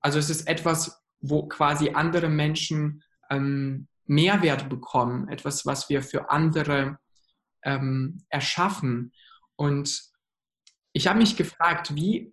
[0.00, 6.30] Also es ist etwas, wo quasi andere Menschen ähm, Mehrwert bekommen, etwas, was wir für
[6.30, 6.98] andere
[7.62, 9.12] ähm, erschaffen.
[9.54, 10.02] Und
[10.92, 12.32] ich habe mich gefragt, wie,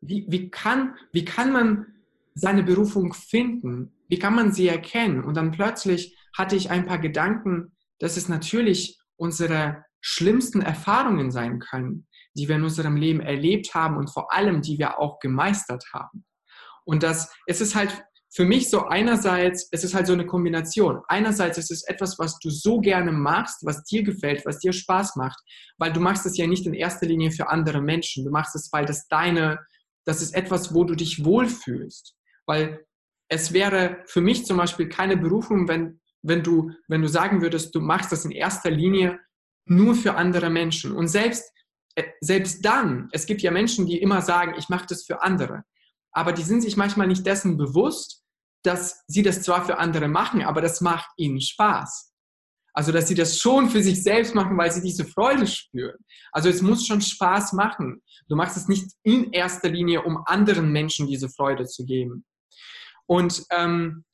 [0.00, 1.86] wie, wie, kann, wie kann man
[2.34, 3.92] seine Berufung finden?
[4.08, 5.24] Wie kann man sie erkennen?
[5.24, 11.58] Und dann plötzlich hatte ich ein paar Gedanken, dass es natürlich unsere schlimmsten Erfahrungen sein
[11.58, 15.84] können, die wir in unserem Leben erlebt haben und vor allem, die wir auch gemeistert
[15.92, 16.24] haben.
[16.84, 21.00] Und dass es ist halt für mich so einerseits, es ist halt so eine Kombination.
[21.08, 25.16] Einerseits ist es etwas, was du so gerne machst, was dir gefällt, was dir Spaß
[25.16, 25.38] macht,
[25.78, 28.24] weil du machst es ja nicht in erster Linie für andere Menschen.
[28.24, 29.60] Du machst es, weil das deine,
[30.04, 32.14] das ist etwas, wo du dich wohlfühlst.
[32.46, 32.84] Weil
[33.28, 37.74] es wäre für mich zum Beispiel keine Berufung, wenn, wenn du, wenn du sagen würdest,
[37.74, 39.20] du machst das in erster Linie
[39.64, 40.92] nur für andere Menschen.
[40.92, 41.50] Und selbst,
[41.94, 45.64] äh, selbst dann, es gibt ja Menschen, die immer sagen, ich mache das für andere
[46.16, 48.24] aber die sind sich manchmal nicht dessen bewusst,
[48.62, 52.10] dass sie das zwar für andere machen, aber das macht ihnen Spaß.
[52.72, 55.98] Also, dass sie das schon für sich selbst machen, weil sie diese Freude spüren.
[56.32, 58.02] Also, es muss schon Spaß machen.
[58.28, 62.24] Du machst es nicht in erster Linie, um anderen Menschen diese Freude zu geben.
[63.04, 64.04] Und ähm,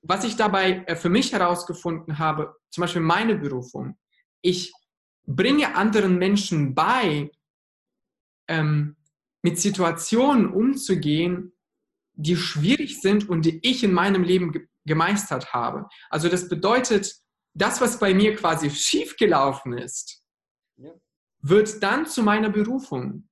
[0.00, 3.98] was ich dabei äh, für mich herausgefunden habe, zum Beispiel meine Berufung,
[4.40, 4.72] ich
[5.26, 7.30] bringe anderen Menschen bei,
[8.48, 8.96] ähm,
[9.46, 11.52] mit Situationen umzugehen,
[12.14, 15.88] die schwierig sind und die ich in meinem Leben ge gemeistert habe.
[16.10, 17.12] Also das bedeutet,
[17.54, 20.22] das, was bei mir quasi schiefgelaufen ist,
[20.76, 20.92] ja.
[21.42, 23.28] wird dann zu meiner Berufung.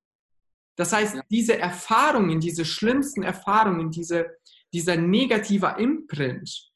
[0.77, 1.23] Das heißt, ja.
[1.31, 4.37] diese Erfahrungen, diese schlimmsten Erfahrungen, diese,
[4.73, 6.73] dieser negative Imprint,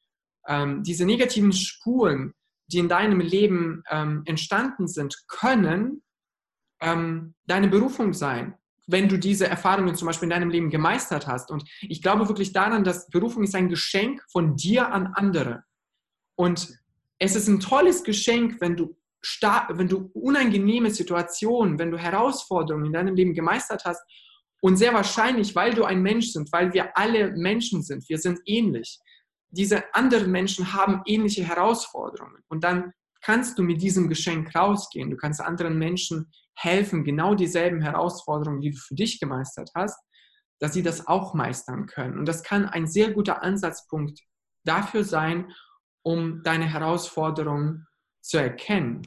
[0.46, 2.34] ähm, diese negativen Spuren,
[2.68, 6.04] die in deinem Leben ähm, entstanden sind, können
[6.80, 8.54] ähm, deine Berufung sein,
[8.88, 11.50] wenn du diese Erfahrungen zum Beispiel in deinem Leben gemeistert hast.
[11.50, 15.62] Und ich glaube wirklich daran, dass Berufung ist ein Geschenk von dir an andere.
[16.36, 16.70] Und
[17.18, 18.96] es ist ein tolles Geschenk, wenn du,
[19.68, 24.02] wenn du unangenehme Situationen, wenn du Herausforderungen in deinem Leben gemeistert hast.
[24.62, 28.40] Und sehr wahrscheinlich, weil du ein Mensch sind, weil wir alle Menschen sind, wir sind
[28.46, 28.98] ähnlich.
[29.50, 32.42] Diese anderen Menschen haben ähnliche Herausforderungen.
[32.48, 35.10] Und dann kannst du mit diesem Geschenk rausgehen.
[35.10, 39.98] Du kannst anderen Menschen helfen, genau dieselben Herausforderungen, die du für dich gemeistert hast,
[40.60, 42.18] dass sie das auch meistern können.
[42.18, 44.20] Und das kann ein sehr guter Ansatzpunkt
[44.64, 45.52] dafür sein,
[46.02, 47.86] um deine Herausforderungen
[48.20, 49.02] zu erkennen.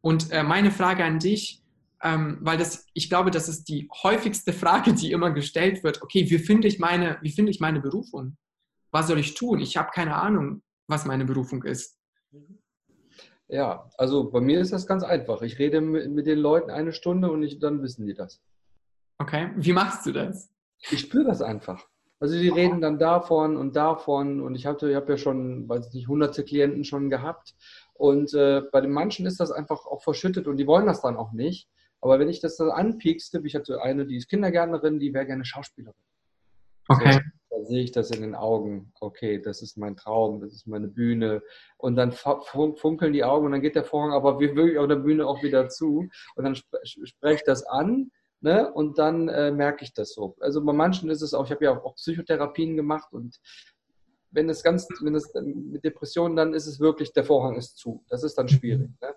[0.00, 1.62] Und äh, meine Frage an dich,
[2.02, 6.02] ähm, weil das, ich glaube, das ist die häufigste Frage, die immer gestellt wird.
[6.02, 8.36] Okay, wie finde ich meine, wie finde ich meine Berufung?
[8.90, 9.60] Was soll ich tun?
[9.60, 11.98] Ich habe keine Ahnung, was meine Berufung ist.
[13.52, 15.42] Ja, also bei mir ist das ganz einfach.
[15.42, 18.40] Ich rede mit, mit den Leuten eine Stunde und ich, dann wissen die das.
[19.18, 20.50] Okay, wie machst du das?
[20.90, 21.86] Ich spüre das einfach.
[22.18, 25.88] Also die reden dann davon und davon und ich hatte, ich habe ja schon, weiß
[25.88, 27.54] ich nicht, hunderte Klienten schon gehabt
[27.92, 31.16] und äh, bei den manchen ist das einfach auch verschüttet und die wollen das dann
[31.16, 31.68] auch nicht.
[32.00, 35.44] Aber wenn ich das dann anpiekste, ich hatte eine, die ist Kindergärtnerin, die wäre gerne
[35.44, 35.94] Schauspielerin.
[36.88, 37.12] Okay.
[37.12, 37.20] So,
[37.64, 38.92] sehe ich das in den Augen.
[39.00, 41.42] Okay, das ist mein Traum, das ist meine Bühne.
[41.76, 45.26] Und dann funkeln die Augen und dann geht der Vorhang aber wirklich auf der Bühne
[45.26, 46.08] auch wieder zu.
[46.34, 48.10] Und dann spreche ich das an
[48.42, 48.72] Ne?
[48.72, 50.34] Und dann äh, merke ich das so.
[50.40, 53.40] Also bei manchen ist es auch, ich habe ja auch Psychotherapien gemacht und
[54.32, 58.04] wenn es ganz, wenn es mit Depressionen, dann ist es wirklich, der Vorhang ist zu.
[58.08, 58.90] Das ist dann schwierig.
[59.00, 59.14] Ne?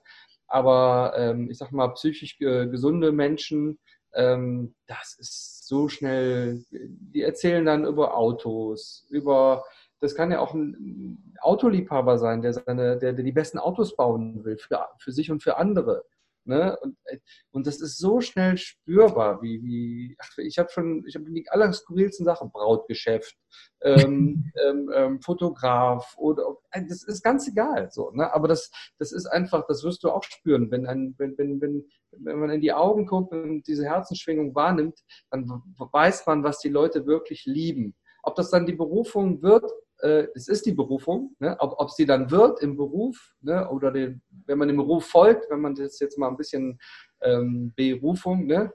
[0.47, 3.79] Aber ähm, ich sag mal, psychisch äh, gesunde Menschen,
[4.15, 9.63] ähm, das ist so schnell, die erzählen dann über Autos, über,
[9.99, 14.43] das kann ja auch ein Autoliebhaber sein, der, seine, der, der die besten Autos bauen
[14.43, 16.05] will, für, für sich und für andere.
[16.47, 16.77] Ne?
[16.81, 17.17] Und, äh,
[17.51, 21.49] und das ist so schnell spürbar, wie, wie ach, ich habe schon, ich habe die
[21.49, 23.35] allerskurrilsten Sachen, Brautgeschäft,
[23.81, 27.89] ähm, ähm, ähm, Fotograf oder äh, das ist ganz egal.
[27.91, 28.31] So, ne?
[28.31, 31.85] Aber das, das ist einfach, das wirst du auch spüren, wenn, ein, wenn, wenn, wenn,
[32.11, 34.99] wenn man in die Augen guckt und diese Herzensschwingung wahrnimmt,
[35.31, 37.95] dann weiß man, was die Leute wirklich lieben.
[38.21, 41.55] Ob das dann die Berufung wird, äh, es ist die Berufung, ne?
[41.59, 43.69] ob, ob sie dann wird im Beruf ne?
[43.69, 46.79] oder den, wenn man dem Beruf folgt, wenn man das jetzt mal ein bisschen
[47.21, 48.73] ähm, Berufung, ne?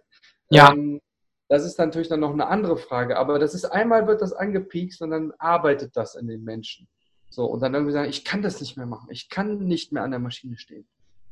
[0.51, 0.73] Ja.
[0.73, 1.01] Ähm,
[1.49, 5.03] das ist natürlich dann noch eine andere Frage, aber das ist einmal wird das angepiekst
[5.03, 6.87] und dann arbeitet das in den Menschen.
[7.29, 10.05] So, und dann irgendwie sagen, ich kann das nicht mehr machen, ich kann nicht mehr
[10.05, 10.87] an der Maschine stehen.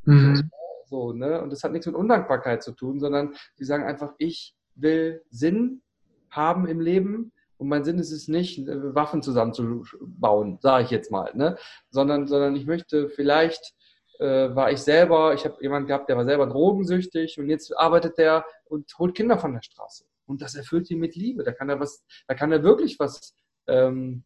[0.05, 0.51] Mhm.
[0.87, 1.41] So, ne?
[1.41, 5.83] Und das hat nichts mit Undankbarkeit zu tun, sondern die sagen einfach, ich will Sinn
[6.31, 11.11] haben im Leben und mein Sinn ist es nicht, äh, Waffen zusammenzubauen, sage ich jetzt
[11.11, 11.59] mal, ne?
[11.91, 13.75] sondern, sondern ich möchte vielleicht,
[14.21, 18.19] äh, war ich selber, ich habe jemanden gehabt, der war selber drogensüchtig und jetzt arbeitet
[18.19, 20.05] der und holt Kinder von der Straße.
[20.27, 21.43] Und das erfüllt ihn mit Liebe.
[21.43, 23.35] Da kann er was, da kann er wirklich was
[23.67, 24.25] ähm,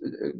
[0.00, 0.32] äh,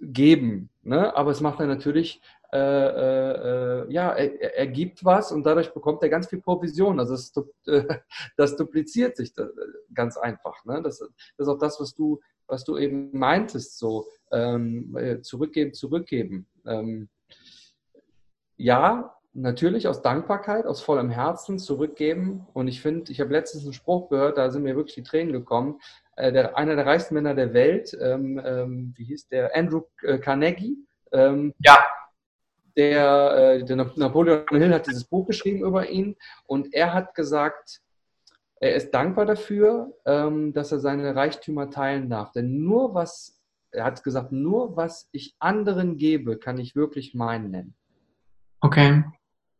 [0.00, 0.70] geben.
[0.82, 1.14] Ne?
[1.16, 2.20] Aber es macht er natürlich
[2.52, 7.00] äh, äh, äh, ja, er, er, gibt was und dadurch bekommt er ganz viel Provision.
[7.00, 7.32] Also das,
[7.66, 7.84] äh,
[8.36, 9.48] das dupliziert sich das,
[9.92, 10.64] ganz einfach.
[10.64, 10.80] Ne?
[10.82, 16.46] Das, das, ist auch das, was du, was du eben meintest, so ähm, zurückgeben, zurückgeben.
[16.64, 17.08] Ähm,
[18.56, 22.46] ja, natürlich aus Dankbarkeit, aus vollem Herzen zurückgeben.
[22.52, 25.32] Und ich finde, ich habe letztens einen Spruch gehört, da sind mir wirklich die Tränen
[25.32, 25.80] gekommen.
[26.14, 29.54] Äh, der, einer der reichsten Männer der Welt, ähm, ähm wie hieß der?
[29.56, 29.82] Andrew
[30.20, 30.76] Carnegie.
[31.10, 31.76] Ähm, ja
[32.76, 37.80] der, äh, der Napoleon Hill hat dieses Buch geschrieben über ihn und er hat gesagt,
[38.60, 42.32] er ist dankbar dafür, ähm, dass er seine Reichtümer teilen darf.
[42.32, 43.38] Denn nur was,
[43.70, 47.74] er hat gesagt, nur was ich anderen gebe, kann ich wirklich mein nennen.
[48.60, 49.04] Okay.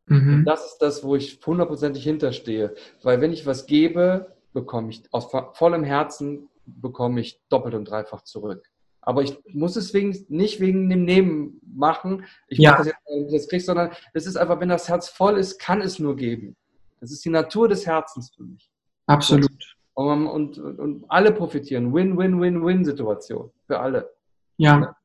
[0.06, 0.44] Mhm.
[0.46, 2.74] Das ist das, wo ich hundertprozentig hinterstehe.
[3.02, 8.22] Weil wenn ich was gebe, bekomme ich aus vollem Herzen bekomme ich doppelt und dreifach
[8.22, 8.68] zurück.
[9.06, 12.24] Aber ich muss es wegen, nicht wegen dem Nehmen machen.
[12.48, 12.72] Ich Ja.
[12.72, 15.80] mache das jetzt, das kriege, sondern es ist einfach, wenn das Herz voll ist, kann
[15.80, 16.56] es nur geben.
[17.00, 18.68] Das ist die Natur des Herzens für mich.
[19.06, 19.76] Absolut.
[19.94, 21.94] Und, und, und alle profitieren.
[21.94, 24.10] Win-Win-Win-Win-Situation für alle.
[24.56, 24.96] Ja,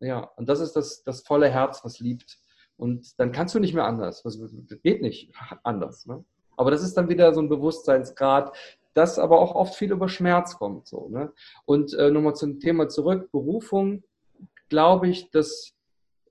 [0.00, 2.38] Ja, und das ist das, das volle Herz, was liebt.
[2.76, 4.22] Und dann kannst du nicht mehr anders.
[4.22, 4.38] Das
[4.82, 5.30] geht nicht
[5.62, 6.06] anders.
[6.06, 6.24] Ne?
[6.56, 8.56] Aber das ist dann wieder so ein Bewusstseinsgrad,
[8.94, 10.86] das aber auch oft viel über Schmerz kommt.
[10.86, 11.32] So, ne?
[11.64, 14.02] Und äh, nochmal zum Thema zurück, Berufung,
[14.68, 15.74] glaube ich, dass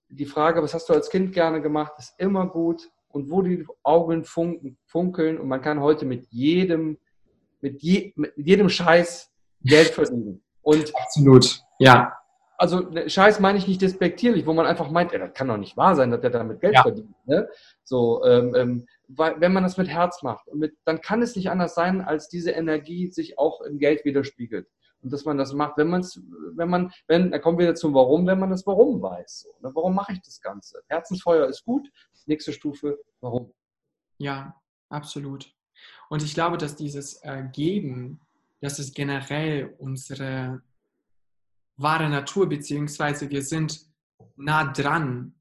[0.10, 2.89] die Frage, was hast du als Kind gerne gemacht, ist immer gut.
[3.10, 6.97] Und wo die Augen funken, funkeln und man kann heute mit jedem,
[7.60, 9.30] mit, je, mit jedem Scheiß
[9.63, 10.41] Geld verdienen.
[10.62, 11.62] Und absolut.
[11.80, 12.13] Ja,
[12.62, 15.58] also ne, Scheiß meine ich nicht despektierlich, wo man einfach meint, ey, das kann doch
[15.58, 16.84] nicht wahr sein, dass der damit Geld Ja.
[16.84, 17.15] verdient.
[17.26, 17.50] Ne?
[17.84, 21.50] So, ähm, ähm, weil, wenn man das mit Herz macht, mit, dann kann es nicht
[21.50, 24.67] anders sein, als diese Energie sich auch im Geld widerspiegelt.
[25.02, 26.21] Und dass man das macht, wenn man es,
[26.56, 29.41] wenn man, wenn, da kommen wir zum Warum, wenn man das Warum weiß.
[29.41, 29.74] So, ne?
[29.74, 30.84] Warum mache ich das Ganze?
[30.88, 31.89] Herzensfeuer ist gut,
[32.28, 33.52] nächste Stufe, warum?
[34.17, 34.56] Ja,
[34.89, 35.52] absolut.
[36.10, 38.19] Und ich glaube, dass dieses äh, Geben,
[38.60, 40.62] das ist generell unsere
[41.78, 43.82] wahre Natur, beziehungsweise wir sind
[44.36, 45.34] nah dran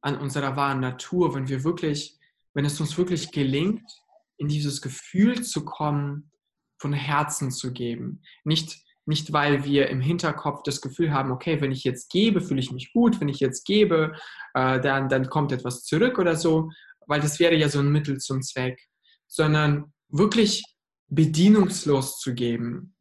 [0.00, 2.17] an unserer wahren Natur, wenn wir wirklich,
[2.58, 3.88] wenn es uns wirklich gelingt,
[4.36, 6.32] in dieses Gefühl zu kommen,
[6.80, 8.20] von Herzen zu geben.
[8.42, 12.58] Nicht, nicht weil wir im Hinterkopf das Gefühl haben, okay, wenn ich jetzt gebe, fühle
[12.58, 14.12] ich mich gut, wenn ich jetzt gebe,
[14.54, 16.68] äh, dann, dann kommt etwas zurück oder so,
[17.06, 18.88] weil das wäre ja so ein Mittel zum Zweck,
[19.28, 20.64] sondern wirklich
[21.06, 22.96] bedienungslos zu geben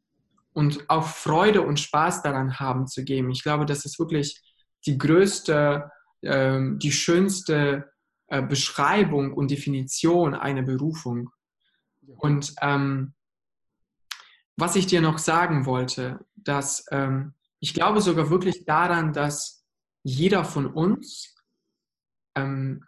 [0.53, 3.31] und auch Freude und Spaß daran haben zu geben.
[3.31, 4.39] Ich glaube, das ist wirklich
[4.85, 5.89] die größte,
[6.21, 7.89] ähm, die schönste
[8.27, 11.29] äh, Beschreibung und Definition einer Berufung.
[12.17, 13.13] Und ähm,
[14.55, 19.65] was ich dir noch sagen wollte, dass ähm, ich glaube sogar wirklich daran, dass
[20.03, 21.35] jeder von uns
[22.35, 22.83] ähm,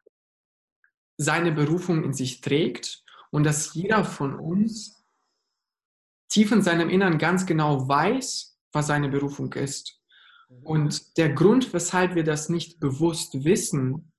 [1.18, 5.04] seine Berufung in sich trägt und dass jeder von uns
[6.30, 10.00] tief in seinem Innern ganz genau weiß, was seine Berufung ist.
[10.64, 14.12] Und der Grund, weshalb wir das nicht bewusst wissen,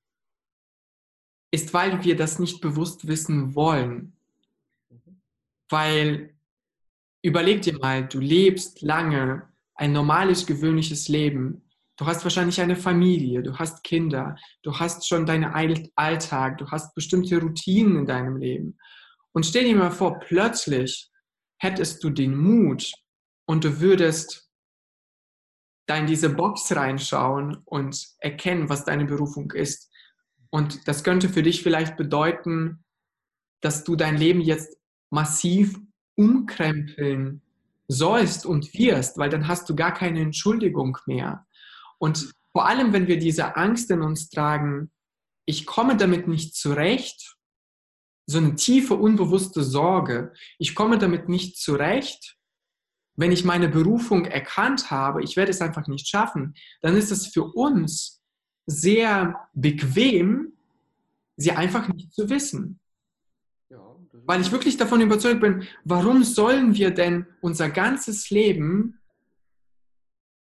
[1.50, 4.12] ist, weil wir das nicht bewusst wissen wollen.
[5.68, 6.34] Weil,
[7.22, 11.62] überleg dir mal, du lebst lange ein normales, gewöhnliches Leben.
[11.96, 16.70] Du hast wahrscheinlich eine Familie, du hast Kinder, du hast schon deinen All- Alltag, du
[16.70, 18.78] hast bestimmte Routinen in deinem Leben.
[19.32, 21.10] Und stell dir mal vor, plötzlich
[21.58, 22.92] hättest du den Mut
[23.46, 24.50] und du würdest
[25.86, 29.89] da in diese Box reinschauen und erkennen, was deine Berufung ist.
[30.50, 32.84] Und das könnte für dich vielleicht bedeuten,
[33.60, 34.76] dass du dein Leben jetzt
[35.10, 35.78] massiv
[36.16, 37.42] umkrempeln
[37.88, 41.46] sollst und wirst, weil dann hast du gar keine Entschuldigung mehr.
[41.98, 44.90] Und vor allem, wenn wir diese Angst in uns tragen,
[45.46, 47.36] ich komme damit nicht zurecht,
[48.26, 52.36] so eine tiefe, unbewusste Sorge, ich komme damit nicht zurecht,
[53.16, 57.26] wenn ich meine Berufung erkannt habe, ich werde es einfach nicht schaffen, dann ist es
[57.26, 58.19] für uns
[58.66, 60.52] sehr bequem,
[61.36, 62.80] sie einfach nicht zu wissen.
[63.68, 68.98] Ja, Weil ich wirklich davon überzeugt bin, warum sollen wir denn unser ganzes Leben,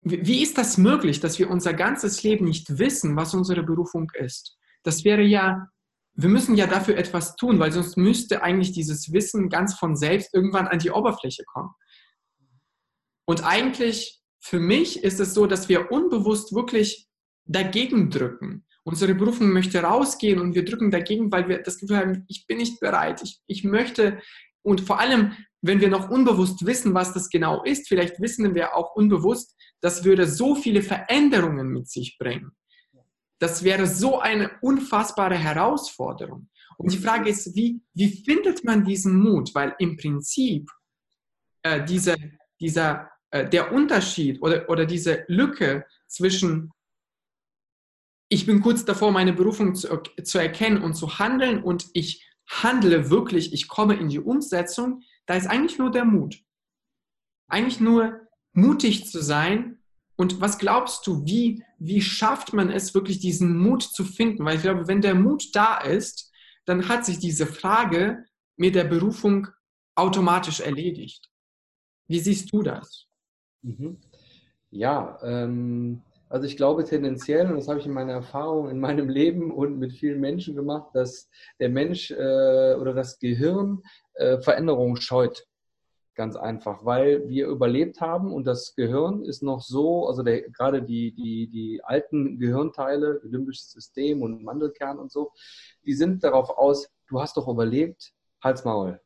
[0.04, 4.58] wie ist das möglich, dass wir unser ganzes Leben nicht wissen, was unsere Berufung ist?
[4.84, 5.70] Das wäre ja,
[6.16, 10.34] wir müssen ja dafür etwas tun, weil sonst müsste eigentlich dieses Wissen ganz von selbst
[10.34, 11.70] irgendwann an die Oberfläche kommen.
[13.26, 17.08] Und eigentlich für mich ist es so, dass wir unbewusst wirklich
[17.46, 18.66] dagegen drücken.
[18.84, 22.58] Unsere Berufung möchte rausgehen und wir drücken dagegen, weil wir das Gefühl haben, ich bin
[22.58, 24.20] nicht bereit, ich, ich möchte.
[24.64, 28.76] Und vor allem, wenn wir noch unbewusst wissen, was das genau ist, vielleicht wissen wir
[28.76, 32.52] auch unbewusst, das würde so viele Veränderungen mit sich bringen.
[33.40, 36.50] Das wäre so eine unfassbare Herausforderung.
[36.78, 39.54] Und die Frage ist, wie, wie findet man diesen Mut?
[39.54, 40.70] Weil im Prinzip
[41.64, 42.16] äh, diese,
[42.60, 46.72] dieser, äh, der Unterschied oder, oder diese Lücke zwischen
[48.32, 49.90] ich bin kurz davor, meine Berufung zu,
[50.24, 55.36] zu erkennen und zu handeln und ich handle wirklich, ich komme in die Umsetzung, da
[55.36, 56.42] ist eigentlich nur der Mut.
[57.50, 58.22] Eigentlich nur
[58.54, 59.80] mutig zu sein.
[60.16, 64.46] Und was glaubst du, wie, wie schafft man es wirklich, diesen Mut zu finden?
[64.46, 66.32] Weil ich glaube, wenn der Mut da ist,
[66.64, 68.24] dann hat sich diese Frage
[68.56, 69.48] mit der Berufung
[69.96, 71.30] automatisch erledigt.
[72.08, 73.08] Wie siehst du das?
[73.62, 73.98] Mhm.
[74.70, 76.02] Ja, ähm,
[76.32, 79.78] also ich glaube tendenziell, und das habe ich in meiner Erfahrung in meinem Leben und
[79.78, 81.30] mit vielen Menschen gemacht, dass
[81.60, 83.82] der Mensch äh, oder das Gehirn
[84.14, 85.46] äh, Veränderungen scheut.
[86.16, 90.82] Ganz einfach, weil wir überlebt haben und das Gehirn ist noch so, also der, gerade
[90.84, 95.32] die, die, die alten Gehirnteile, limbisches System und Mandelkern und so,
[95.86, 99.02] die sind darauf aus, du hast doch überlebt, Hals Maul.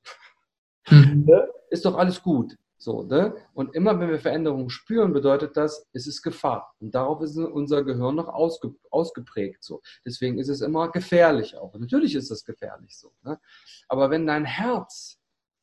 [0.89, 1.25] Mhm.
[1.25, 1.49] Ne?
[1.69, 2.55] Ist doch alles gut.
[2.85, 3.33] So, ne?
[3.55, 6.71] Und immer wenn wir Veränderungen spüren, bedeutet das, es ist Gefahr.
[6.79, 9.63] Und darauf ist unser Gehirn noch ausge, ausgeprägt.
[9.63, 9.81] So.
[10.05, 11.73] Deswegen ist es immer gefährlich auch.
[11.73, 13.11] Natürlich ist es gefährlich so.
[13.23, 13.39] Ne?
[13.87, 15.19] Aber wenn dein Herz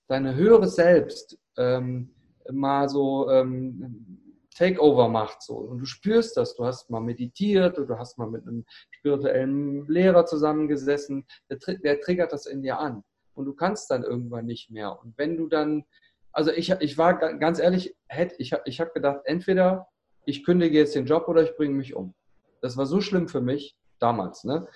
[0.09, 2.13] deine höhere Selbst ähm,
[2.51, 4.19] mal so ähm,
[4.57, 8.29] Takeover macht so und du spürst das, du hast mal meditiert oder du hast mal
[8.29, 13.05] mit einem spirituellen Lehrer zusammengesessen, der, der triggert das in dir an
[13.35, 15.01] und du kannst dann irgendwann nicht mehr.
[15.01, 15.85] Und wenn du dann,
[16.33, 17.95] also ich, ich war ganz ehrlich,
[18.39, 19.89] ich, ich habe gedacht, entweder
[20.25, 22.15] ich kündige jetzt den Job oder ich bringe mich um.
[22.61, 24.45] Das war so schlimm für mich damals.
[24.45, 24.67] Ne?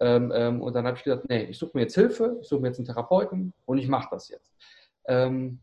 [0.00, 2.60] Ähm, ähm, und dann habe ich gedacht, nee, ich suche mir jetzt Hilfe, ich suche
[2.60, 4.52] mir jetzt einen Therapeuten und ich mache das jetzt.
[5.06, 5.60] Ähm,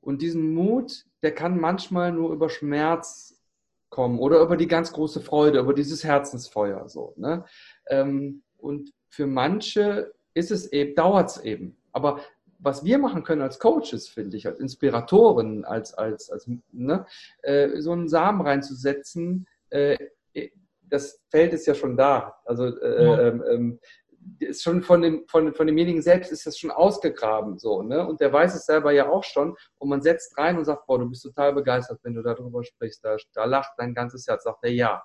[0.00, 3.40] und diesen Mut, der kann manchmal nur über Schmerz
[3.88, 6.88] kommen oder über die ganz große Freude, über dieses Herzensfeuer.
[6.88, 7.44] So, ne?
[7.88, 11.76] Ähm, und für manche ist es eben, dauert es eben.
[11.92, 12.20] Aber
[12.62, 17.06] was wir machen können als Coaches, finde ich, als Inspiratoren, als, als, als ne,
[17.42, 19.96] äh, so einen Samen reinzusetzen, äh,
[20.82, 22.36] das Feld ist ja schon da.
[22.44, 23.20] Also äh, ja.
[23.20, 23.80] ähm, ähm
[24.38, 28.06] ist schon von, dem, von, von demjenigen selbst ist das schon ausgegraben so, ne?
[28.06, 31.00] Und der weiß es selber ja auch schon und man setzt rein und sagt, boah,
[31.00, 33.04] du bist total begeistert, wenn du darüber sprichst.
[33.04, 35.02] Da, da lacht dein ganzes Herz, sagt er ja.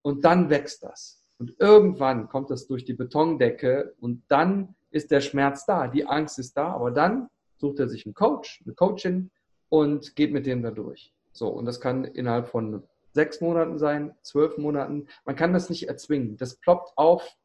[0.00, 1.22] Und dann wächst das.
[1.38, 6.38] Und irgendwann kommt das durch die Betondecke und dann ist der Schmerz da, die Angst
[6.38, 9.30] ist da, aber dann sucht er sich einen Coach, eine Coachin
[9.68, 11.12] und geht mit dem da durch.
[11.32, 12.82] So, und das kann innerhalb von
[13.12, 15.06] sechs Monaten sein, zwölf Monaten.
[15.24, 16.36] Man kann das nicht erzwingen.
[16.36, 17.36] Das ploppt auf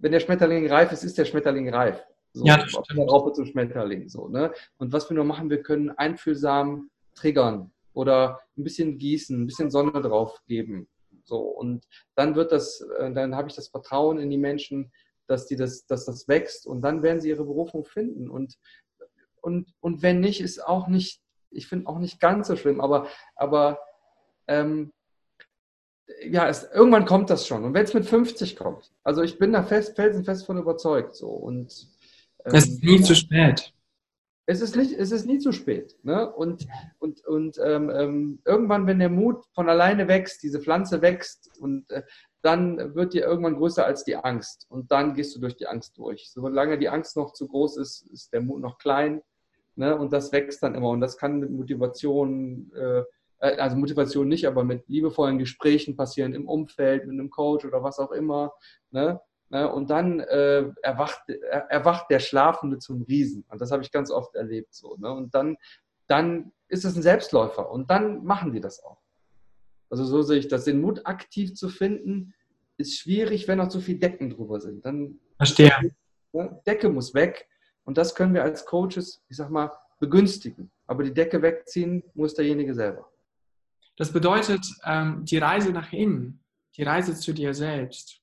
[0.00, 2.02] wenn der Schmetterling reif ist, ist der Schmetterling reif.
[2.32, 3.10] So, ja, das stimmt.
[3.10, 4.08] Raupe zum Schmetterling.
[4.08, 4.52] So, ne?
[4.78, 9.70] Und was wir nur machen, wir können einfühlsam triggern oder ein bisschen gießen, ein bisschen
[9.70, 10.88] Sonne drauf geben.
[11.24, 14.90] So, und dann wird das, äh, dann habe ich das Vertrauen in die Menschen,
[15.30, 18.28] dass, die das, dass das wächst und dann werden sie ihre Berufung finden.
[18.28, 18.58] Und,
[19.40, 21.20] und, und wenn nicht, ist auch nicht,
[21.50, 23.78] ich finde auch nicht ganz so schlimm, aber, aber
[24.48, 24.92] ähm,
[26.28, 27.64] ja, es, irgendwann kommt das schon.
[27.64, 31.14] Und wenn es mit 50 kommt, also ich bin da fest, felsenfest von überzeugt.
[31.14, 31.28] So.
[31.28, 31.88] Und,
[32.44, 33.72] ähm, es ist nie zu spät.
[34.50, 35.96] Es ist, nicht, es ist nie zu spät.
[36.02, 36.28] Ne?
[36.28, 36.66] Und,
[36.98, 41.88] und, und ähm, ähm, irgendwann, wenn der Mut von alleine wächst, diese Pflanze wächst, und
[41.92, 42.02] äh,
[42.42, 44.66] dann wird die irgendwann größer als die Angst.
[44.68, 46.32] Und dann gehst du durch die Angst durch.
[46.32, 49.22] Solange die Angst noch zu groß ist, ist der Mut noch klein.
[49.76, 49.96] Ne?
[49.96, 50.88] Und das wächst dann immer.
[50.88, 52.72] Und das kann mit Motivation.
[52.74, 53.04] Äh,
[53.38, 57.84] äh, also Motivation nicht, aber mit liebevollen Gesprächen passieren im Umfeld, mit einem Coach oder
[57.84, 58.52] was auch immer.
[58.90, 59.20] Ne?
[59.50, 59.70] Ne?
[59.70, 61.28] Und dann äh, erwacht,
[61.68, 63.44] erwacht der Schlafende zum Riesen.
[63.48, 64.74] Und das habe ich ganz oft erlebt.
[64.74, 65.12] So, ne?
[65.12, 65.56] Und dann,
[66.06, 68.98] dann ist es ein Selbstläufer und dann machen die das auch.
[69.90, 70.64] Also so sehe ich das.
[70.64, 72.32] Den Mut aktiv zu finden,
[72.80, 74.84] ist schwierig, wenn noch zu viele Decken drüber sind.
[74.84, 75.72] Dann Verstehe.
[76.32, 76.60] Ne?
[76.66, 77.46] Decke muss weg.
[77.84, 80.70] Und das können wir als Coaches, ich sag mal, begünstigen.
[80.86, 83.10] Aber die Decke wegziehen muss derjenige selber.
[83.96, 86.42] Das bedeutet ähm, die Reise nach innen,
[86.76, 88.20] die Reise zu dir selbst.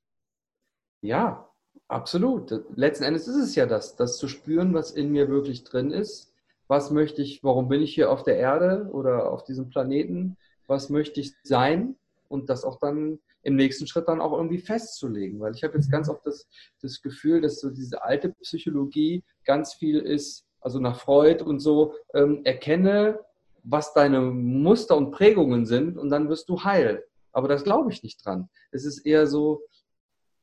[1.02, 1.50] Ja,
[1.88, 2.52] absolut.
[2.76, 6.34] Letzten Endes ist es ja das, das zu spüren, was in mir wirklich drin ist.
[6.68, 10.38] Was möchte ich, warum bin ich hier auf der Erde oder auf diesem Planeten?
[10.68, 11.96] Was möchte ich sein?
[12.28, 15.40] Und das auch dann im nächsten Schritt dann auch irgendwie festzulegen.
[15.40, 16.48] Weil ich habe jetzt ganz oft das,
[16.82, 21.94] das Gefühl, dass so diese alte Psychologie ganz viel ist, also nach Freud und so,
[22.14, 23.20] ähm, erkenne,
[23.64, 27.06] was deine Muster und Prägungen sind und dann wirst du heil.
[27.32, 28.50] Aber das glaube ich nicht dran.
[28.72, 29.62] Es ist eher so,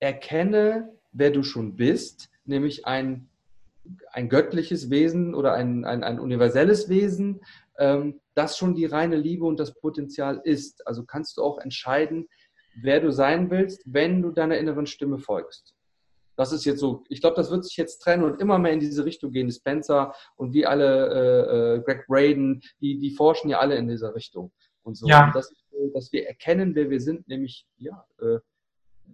[0.04, 3.28] erkenne, wer du schon bist, nämlich ein,
[4.12, 7.40] ein göttliches Wesen oder ein, ein, ein universelles Wesen,
[7.78, 10.86] ähm, das schon die reine Liebe und das Potenzial ist.
[10.86, 12.28] Also kannst du auch entscheiden,
[12.82, 15.74] wer du sein willst, wenn du deiner inneren Stimme folgst.
[16.36, 18.80] Das ist jetzt so, ich glaube, das wird sich jetzt trennen und immer mehr in
[18.80, 19.50] diese Richtung gehen.
[19.50, 24.14] Spencer und wie alle, äh, äh, Greg Braden, die, die forschen ja alle in dieser
[24.14, 24.52] Richtung.
[24.82, 25.06] Und so.
[25.06, 25.26] Ja.
[25.26, 25.50] Und das,
[25.94, 28.40] dass wir erkennen, wer wir sind, nämlich ja, äh,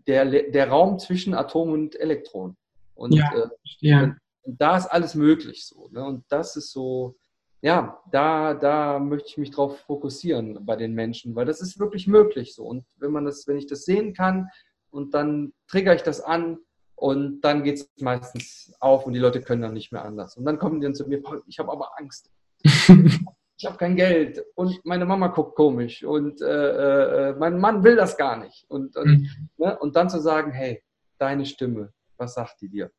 [0.06, 2.56] der, der Raum zwischen Atom und Elektron.
[2.94, 3.48] Und, ja, äh,
[3.80, 4.02] ja.
[4.02, 5.88] Und, und, da ist alles möglich so.
[5.90, 6.04] Ne?
[6.04, 7.16] Und das ist so,
[7.62, 12.06] ja, da, da möchte ich mich drauf fokussieren bei den Menschen, weil das ist wirklich
[12.06, 12.64] möglich so.
[12.64, 14.48] Und wenn man das, wenn ich das sehen kann
[14.90, 16.58] und dann triggere ich das an,
[17.00, 20.36] und dann geht es meistens auf und die Leute können dann nicht mehr anders.
[20.36, 22.30] Und dann kommen die dann zu mir, ich habe aber Angst.
[23.60, 27.94] ich habe kein Geld und meine Mama guckt komisch und äh, äh, mein Mann will
[27.94, 28.64] das gar nicht.
[28.70, 29.48] Und, und, mhm.
[29.58, 29.78] ne?
[29.78, 30.82] und dann zu sagen, hey,
[31.18, 32.90] deine Stimme, was sagt die dir?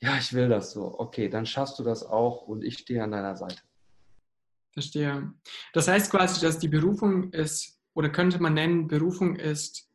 [0.00, 0.98] Ja, ich will das so.
[0.98, 3.62] Okay, dann schaffst du das auch und ich stehe an deiner Seite.
[4.72, 5.32] Verstehe.
[5.72, 9.88] Das heißt quasi, dass die Berufung ist, oder könnte man nennen, Berufung ist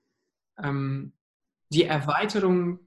[0.63, 1.11] ähm,
[1.73, 2.79] die Erweiterung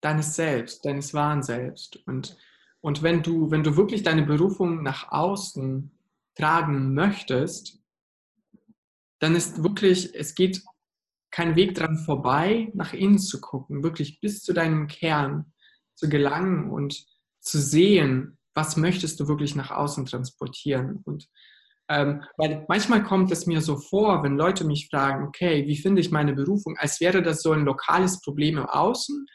[0.00, 1.96] deines Selbst, deines wahren Selbst.
[2.06, 2.36] Und,
[2.82, 5.90] und wenn, du, wenn du wirklich deine Berufung nach außen
[6.36, 7.78] tragen möchtest,
[9.20, 10.62] dann ist wirklich, es geht
[11.30, 15.52] kein Weg dran vorbei, nach innen zu gucken, wirklich bis zu deinem Kern
[15.94, 17.06] zu gelangen und
[17.40, 21.02] zu sehen, was möchtest du wirklich nach außen transportieren.
[21.04, 21.28] Und
[21.88, 26.00] ähm, weil manchmal kommt es mir so vor, wenn Leute mich fragen, okay, wie finde
[26.00, 29.26] ich meine Berufung, als wäre das so ein lokales Problem im Außen,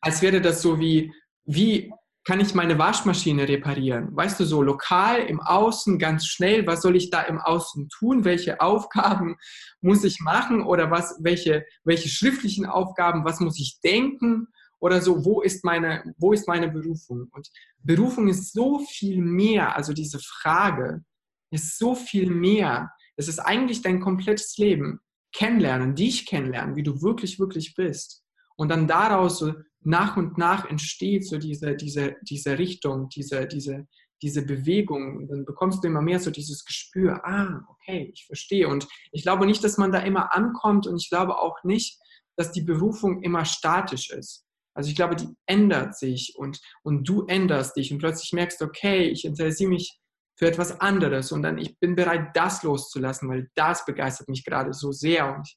[0.00, 1.12] als wäre das so wie,
[1.44, 1.92] wie
[2.28, 4.14] kann ich meine Waschmaschine reparieren?
[4.14, 8.26] Weißt du, so lokal im Außen, ganz schnell, was soll ich da im Außen tun?
[8.26, 9.36] Welche Aufgaben
[9.80, 14.48] muss ich machen oder was, welche, welche schriftlichen Aufgaben, was muss ich denken?
[14.78, 17.28] Oder so, wo ist meine, wo ist meine Berufung?
[17.32, 17.48] Und
[17.78, 21.02] Berufung ist so viel mehr, also diese Frage
[21.50, 22.90] ist so viel mehr.
[23.16, 25.00] Es ist eigentlich dein komplettes Leben.
[25.32, 28.22] Kennenlernen, dich kennenlernen, wie du wirklich, wirklich bist.
[28.56, 33.86] Und dann daraus so nach und nach entsteht so diese, diese, diese Richtung, diese, diese,
[34.22, 35.28] diese Bewegung.
[35.28, 38.68] Dann bekommst du immer mehr so dieses Gespür, ah, okay, ich verstehe.
[38.68, 41.98] Und ich glaube nicht, dass man da immer ankommt und ich glaube auch nicht,
[42.36, 44.44] dass die Berufung immer statisch ist.
[44.74, 49.08] Also ich glaube, die ändert sich und, und du änderst dich und plötzlich merkst, okay,
[49.08, 49.98] ich interessiere mich
[50.36, 54.72] für etwas anderes und dann ich bin bereit, das loszulassen, weil das begeistert mich gerade
[54.72, 55.34] so sehr.
[55.34, 55.48] Und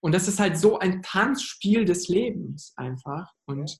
[0.00, 3.32] und das ist halt so ein Tanzspiel des Lebens einfach.
[3.46, 3.78] Und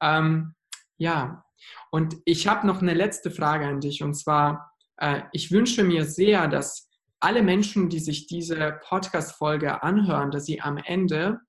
[0.00, 0.54] ähm,
[0.96, 1.44] ja,
[1.90, 4.02] und ich habe noch eine letzte Frage an dich.
[4.02, 6.88] Und zwar, äh, ich wünsche mir sehr, dass
[7.20, 11.40] alle Menschen, die sich diese Podcast-Folge anhören, dass sie am Ende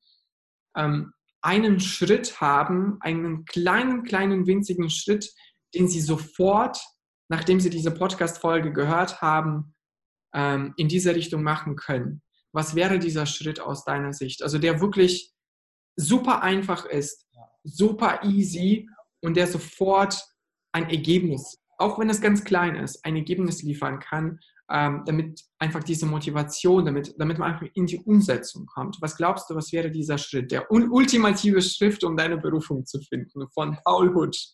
[0.76, 5.32] ähm, einen Schritt haben, einen kleinen, kleinen, winzigen Schritt,
[5.76, 6.80] den sie sofort,
[7.30, 9.76] nachdem sie diese Podcast-Folge gehört haben,
[10.34, 12.22] ähm, in diese Richtung machen können
[12.52, 14.44] was wäre dieser Schritt aus deiner Sicht?
[14.44, 15.34] Also der wirklich
[15.96, 17.28] super einfach ist,
[17.64, 18.90] super easy
[19.22, 20.24] und der sofort
[20.72, 24.40] ein Ergebnis, auch wenn es ganz klein ist, ein Ergebnis liefern kann,
[24.72, 28.98] ähm, damit einfach diese Motivation, damit, damit man einfach in die Umsetzung kommt.
[29.02, 33.48] Was glaubst du, was wäre dieser Schritt, der ultimative Schritt, um deine Berufung zu finden,
[33.50, 34.54] von Paul Hutsch?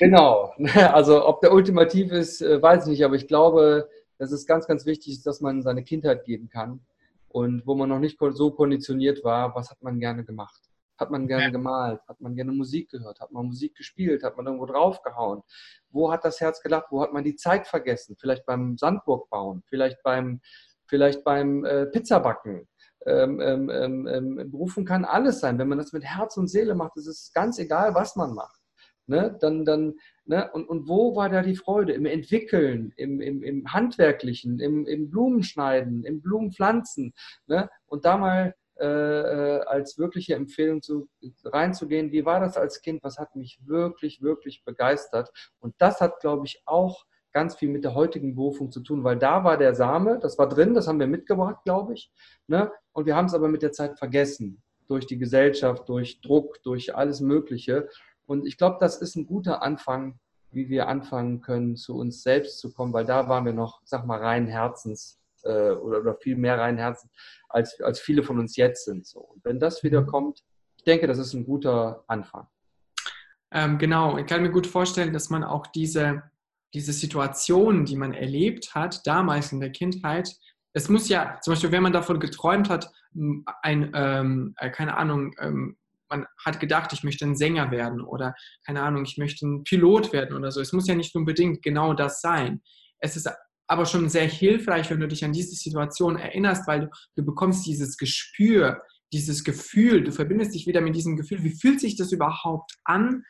[0.00, 3.88] Genau, also ob der ultimativ ist, äh, weiß ich nicht, aber ich glaube,
[4.18, 6.80] dass es ganz, ganz wichtig ist, dass man seine Kindheit geben kann
[7.28, 10.62] und wo man noch nicht so konditioniert war, was hat man gerne gemacht?
[10.98, 11.50] Hat man gerne ja.
[11.50, 12.00] gemalt?
[12.08, 13.20] Hat man gerne Musik gehört?
[13.20, 14.24] Hat man Musik gespielt?
[14.24, 15.42] Hat man irgendwo draufgehauen?
[15.90, 16.86] Wo hat das Herz gelacht?
[16.90, 18.16] Wo hat man die Zeit vergessen?
[18.18, 20.40] Vielleicht beim Sandburg bauen, vielleicht beim,
[20.86, 22.66] vielleicht beim äh, Pizzabacken.
[23.06, 25.58] Ähm, ähm, ähm, ähm Berufung kann alles sein.
[25.58, 28.60] Wenn man das mit Herz und Seele macht, ist es ganz egal, was man macht.
[29.06, 29.36] Ne?
[29.40, 29.94] Dann, dann,
[30.28, 30.50] ne?
[30.52, 31.92] und, und wo war da die Freude?
[31.92, 37.12] Im Entwickeln, im, im, im Handwerklichen, im, im Blumenschneiden, im Blumenpflanzen.
[37.46, 37.68] Ne?
[37.86, 41.08] Und da mal äh, als wirkliche Empfehlung zu,
[41.44, 43.02] reinzugehen, wie war das als Kind?
[43.02, 45.30] Was hat mich wirklich, wirklich begeistert?
[45.58, 49.18] Und das hat, glaube ich, auch ganz viel mit der heutigen Berufung zu tun, weil
[49.18, 52.10] da war der Same, das war drin, das haben wir mitgebracht, glaube ich.
[52.46, 52.70] Ne?
[52.92, 54.62] Und wir haben es aber mit der Zeit vergessen.
[54.86, 57.88] Durch die Gesellschaft, durch Druck, durch alles Mögliche.
[58.28, 60.18] Und ich glaube, das ist ein guter Anfang,
[60.50, 64.06] wie wir anfangen können, zu uns selbst zu kommen, weil da waren wir noch, sag
[64.06, 67.10] mal, rein Herzens äh, oder, oder viel mehr rein Herzens,
[67.48, 69.06] als, als viele von uns jetzt sind.
[69.06, 69.20] So.
[69.20, 70.06] Und wenn das wieder mhm.
[70.06, 70.44] kommt,
[70.76, 72.46] ich denke, das ist ein guter Anfang.
[73.50, 76.22] Ähm, genau, ich kann mir gut vorstellen, dass man auch diese,
[76.74, 80.36] diese Situationen, die man erlebt hat, damals in der Kindheit,
[80.74, 82.92] es muss ja, zum Beispiel, wenn man davon geträumt hat,
[83.62, 85.78] ein, ähm, äh, keine Ahnung, ähm,
[86.08, 88.34] man hat gedacht, ich möchte ein Sänger werden oder
[88.66, 90.60] keine Ahnung, ich möchte ein Pilot werden oder so.
[90.60, 92.62] Es muss ja nicht unbedingt genau das sein.
[92.98, 93.28] Es ist
[93.66, 97.66] aber schon sehr hilfreich, wenn du dich an diese Situation erinnerst, weil du, du bekommst
[97.66, 98.82] dieses Gespür,
[99.12, 103.24] dieses Gefühl, du verbindest dich wieder mit diesem Gefühl, wie fühlt sich das überhaupt an,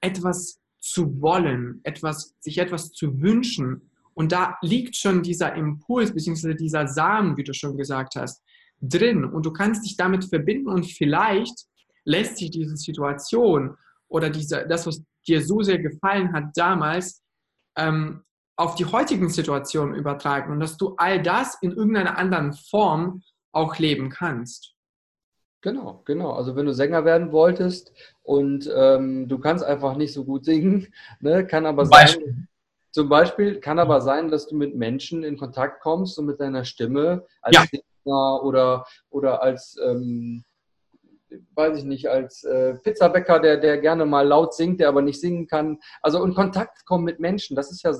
[0.00, 3.90] etwas zu wollen, etwas, sich etwas zu wünschen.
[4.14, 8.42] Und da liegt schon dieser Impuls, beziehungsweise dieser Samen, wie du schon gesagt hast,
[8.80, 9.24] drin.
[9.24, 11.66] Und du kannst dich damit verbinden und vielleicht
[12.10, 13.76] lässt sich diese Situation
[14.08, 17.22] oder diese, das, was dir so sehr gefallen hat damals,
[17.76, 18.24] ähm,
[18.56, 23.78] auf die heutigen Situationen übertragen und dass du all das in irgendeiner anderen Form auch
[23.78, 24.74] leben kannst.
[25.62, 26.32] Genau, genau.
[26.32, 27.92] Also wenn du Sänger werden wolltest
[28.22, 32.48] und ähm, du kannst einfach nicht so gut singen, ne, kann aber zum sein,
[32.90, 36.64] zum Beispiel kann aber sein, dass du mit Menschen in Kontakt kommst und mit deiner
[36.64, 37.64] Stimme als ja.
[37.64, 40.44] Sänger oder, oder als ähm,
[41.54, 45.20] weiß ich nicht, als äh, Pizzabäcker, der, der gerne mal laut singt, der aber nicht
[45.20, 45.78] singen kann.
[46.02, 47.92] Also in Kontakt kommen mit Menschen, das ist ja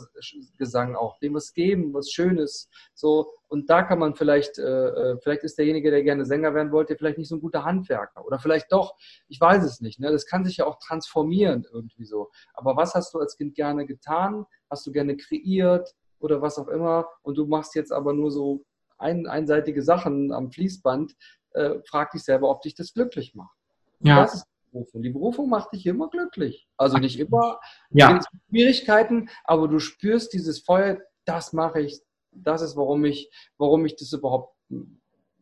[0.58, 2.68] Gesang auch, dem was geben, was Schönes.
[2.94, 6.72] So, und da kann man vielleicht, äh, äh, vielleicht ist derjenige, der gerne Sänger werden
[6.72, 8.24] wollte, vielleicht nicht so ein guter Handwerker.
[8.24, 8.94] Oder vielleicht doch,
[9.28, 10.00] ich weiß es nicht.
[10.00, 10.10] Ne?
[10.10, 12.30] Das kann sich ja auch transformieren irgendwie so.
[12.54, 14.46] Aber was hast du als Kind gerne getan?
[14.70, 17.08] Hast du gerne kreiert oder was auch immer?
[17.22, 18.64] Und du machst jetzt aber nur so
[18.98, 21.14] ein, einseitige Sachen am Fließband
[21.54, 23.56] äh, frag dich selber, ob dich das glücklich macht.
[24.00, 24.22] Ja.
[24.22, 25.02] Das ist die Berufung.
[25.02, 26.68] Die Berufung macht dich immer glücklich.
[26.76, 27.60] Also nicht immer.
[27.90, 28.20] Ja.
[28.48, 32.00] Schwierigkeiten, aber du spürst dieses Feuer, das mache ich,
[32.32, 34.54] das ist, warum ich, warum ich das überhaupt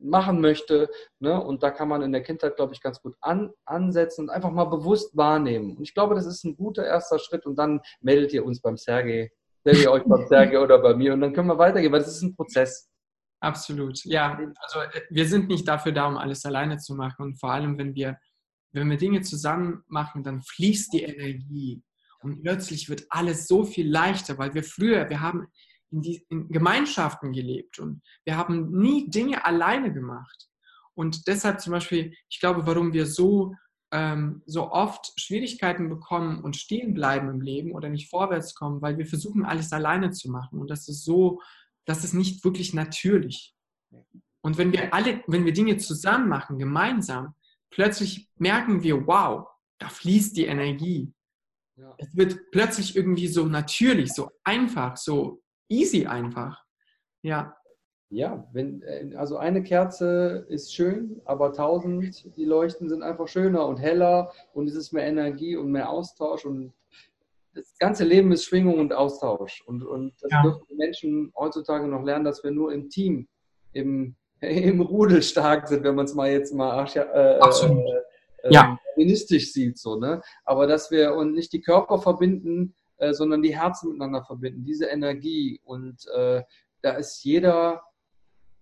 [0.00, 0.88] machen möchte.
[1.20, 1.42] Ne?
[1.42, 4.50] Und da kann man in der Kindheit, glaube ich, ganz gut an, ansetzen und einfach
[4.50, 5.76] mal bewusst wahrnehmen.
[5.76, 7.46] Und ich glaube, das ist ein guter erster Schritt.
[7.46, 9.30] Und dann meldet ihr uns beim Sergei,
[9.64, 12.09] meldet ihr euch beim Sergei oder bei mir und dann können wir weitergehen, weil das
[12.09, 12.88] ist ein Prozess.
[13.41, 14.39] Absolut, ja.
[14.61, 17.22] Also äh, wir sind nicht dafür da, um alles alleine zu machen.
[17.22, 18.18] Und vor allem, wenn wir,
[18.72, 21.82] wenn wir Dinge zusammen machen, dann fließt die Energie.
[22.20, 25.47] Und plötzlich wird alles so viel leichter, weil wir früher, wir haben
[25.91, 30.49] in, die, in Gemeinschaften gelebt und wir haben nie Dinge alleine gemacht.
[30.95, 33.55] Und deshalb zum Beispiel, ich glaube, warum wir so,
[33.93, 38.99] ähm, so oft Schwierigkeiten bekommen und stehen bleiben im Leben oder nicht vorwärts kommen, weil
[38.99, 40.59] wir versuchen, alles alleine zu machen.
[40.59, 41.41] Und das ist so
[41.89, 43.55] das ist nicht wirklich natürlich.
[44.43, 47.34] Und wenn wir alle, wenn wir Dinge zusammen machen, gemeinsam,
[47.70, 51.12] plötzlich merken wir, wow, da fließt die Energie.
[51.76, 51.95] Ja.
[51.97, 56.62] Es wird plötzlich irgendwie so natürlich, so einfach, so easy einfach.
[57.22, 57.57] Ja.
[58.11, 63.66] Ja, wenn, äh, also eine Kerze ist schön, aber tausend, die leuchten, sind einfach schöner
[63.66, 66.72] und heller und es ist mehr Energie und mehr Austausch und
[67.59, 69.62] das ganze Leben ist Schwingung und Austausch.
[69.66, 70.42] Und, und das ja.
[70.42, 73.28] dürfen die Menschen heutzutage noch lernen, dass wir nur im Team,
[73.72, 77.84] im, im Rudel stark sind, wenn man es mal jetzt mal äh, Absolut.
[78.42, 78.78] Äh, ja.
[78.94, 79.78] feministisch sieht.
[79.78, 80.22] So, ne?
[80.44, 84.86] Aber dass wir und nicht die Körper verbinden, äh, sondern die Herzen miteinander verbinden, diese
[84.86, 85.61] Energie.
[85.64, 86.42] Und äh,
[86.82, 87.82] da ist jeder,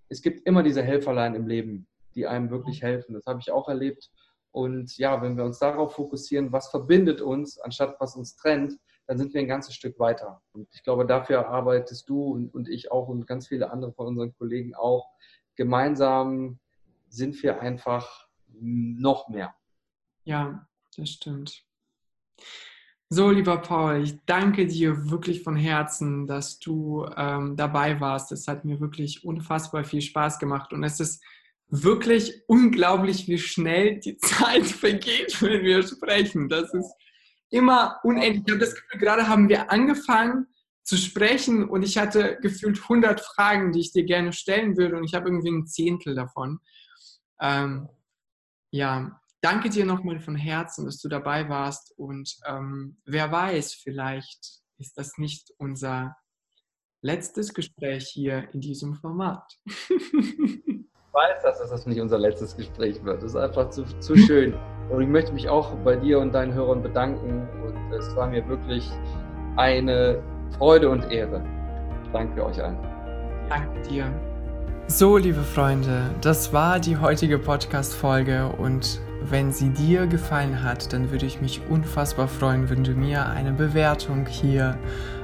[0.08, 3.14] es gibt immer diese Helferlein im Leben, die einem wirklich helfen.
[3.14, 4.10] Das habe ich auch erlebt.
[4.56, 8.72] Und ja, wenn wir uns darauf fokussieren, was verbindet uns, anstatt was uns trennt,
[9.06, 10.40] dann sind wir ein ganzes Stück weiter.
[10.52, 14.06] Und ich glaube, dafür arbeitest du und, und ich auch und ganz viele andere von
[14.06, 15.10] unseren Kollegen auch.
[15.56, 16.58] Gemeinsam
[17.06, 19.54] sind wir einfach noch mehr.
[20.24, 21.62] Ja, das stimmt.
[23.10, 28.32] So, lieber Paul, ich danke dir wirklich von Herzen, dass du ähm, dabei warst.
[28.32, 31.22] Es hat mir wirklich unfassbar viel Spaß gemacht und es ist
[31.68, 36.48] wirklich unglaublich, wie schnell die Zeit vergeht, wenn wir sprechen.
[36.48, 36.92] Das ist
[37.50, 38.44] immer unendlich.
[38.46, 40.46] Ich habe das Gefühl, gerade haben wir angefangen
[40.82, 45.04] zu sprechen und ich hatte gefühlt 100 Fragen, die ich dir gerne stellen würde und
[45.04, 46.60] ich habe irgendwie ein Zehntel davon.
[47.40, 47.88] Ähm,
[48.70, 54.60] ja, danke dir nochmal von Herzen, dass du dabei warst und ähm, wer weiß, vielleicht
[54.78, 56.16] ist das nicht unser
[57.02, 59.44] letztes Gespräch hier in diesem Format.
[61.16, 63.22] weiß, dass das nicht unser letztes Gespräch wird.
[63.22, 64.54] Das ist einfach zu, zu schön.
[64.90, 67.48] Und ich möchte mich auch bei dir und deinen Hörern bedanken.
[67.64, 68.88] Und es war mir wirklich
[69.56, 70.18] eine
[70.58, 71.42] Freude und Ehre.
[72.12, 72.78] Danke euch allen.
[73.48, 74.04] Danke dir.
[74.88, 81.10] So, liebe Freunde, das war die heutige Podcast-Folge und wenn sie dir gefallen hat, dann
[81.10, 84.78] würde ich mich unfassbar freuen, wenn du mir eine Bewertung hier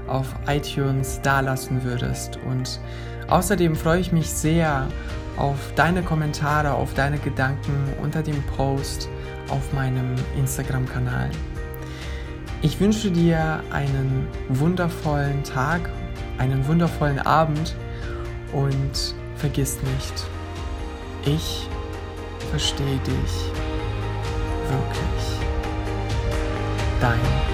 [0.09, 2.41] auf iTunes dalassen würdest.
[2.49, 2.81] Und
[3.29, 4.89] außerdem freue ich mich sehr
[5.37, 9.09] auf deine Kommentare, auf deine Gedanken unter dem Post
[9.49, 11.31] auf meinem Instagram-Kanal.
[12.63, 15.91] Ich wünsche dir einen wundervollen Tag,
[16.39, 17.75] einen wundervollen Abend
[18.53, 20.25] und vergiss nicht,
[21.25, 21.69] ich
[22.51, 23.51] verstehe dich
[24.69, 25.41] wirklich.
[27.01, 27.52] Dein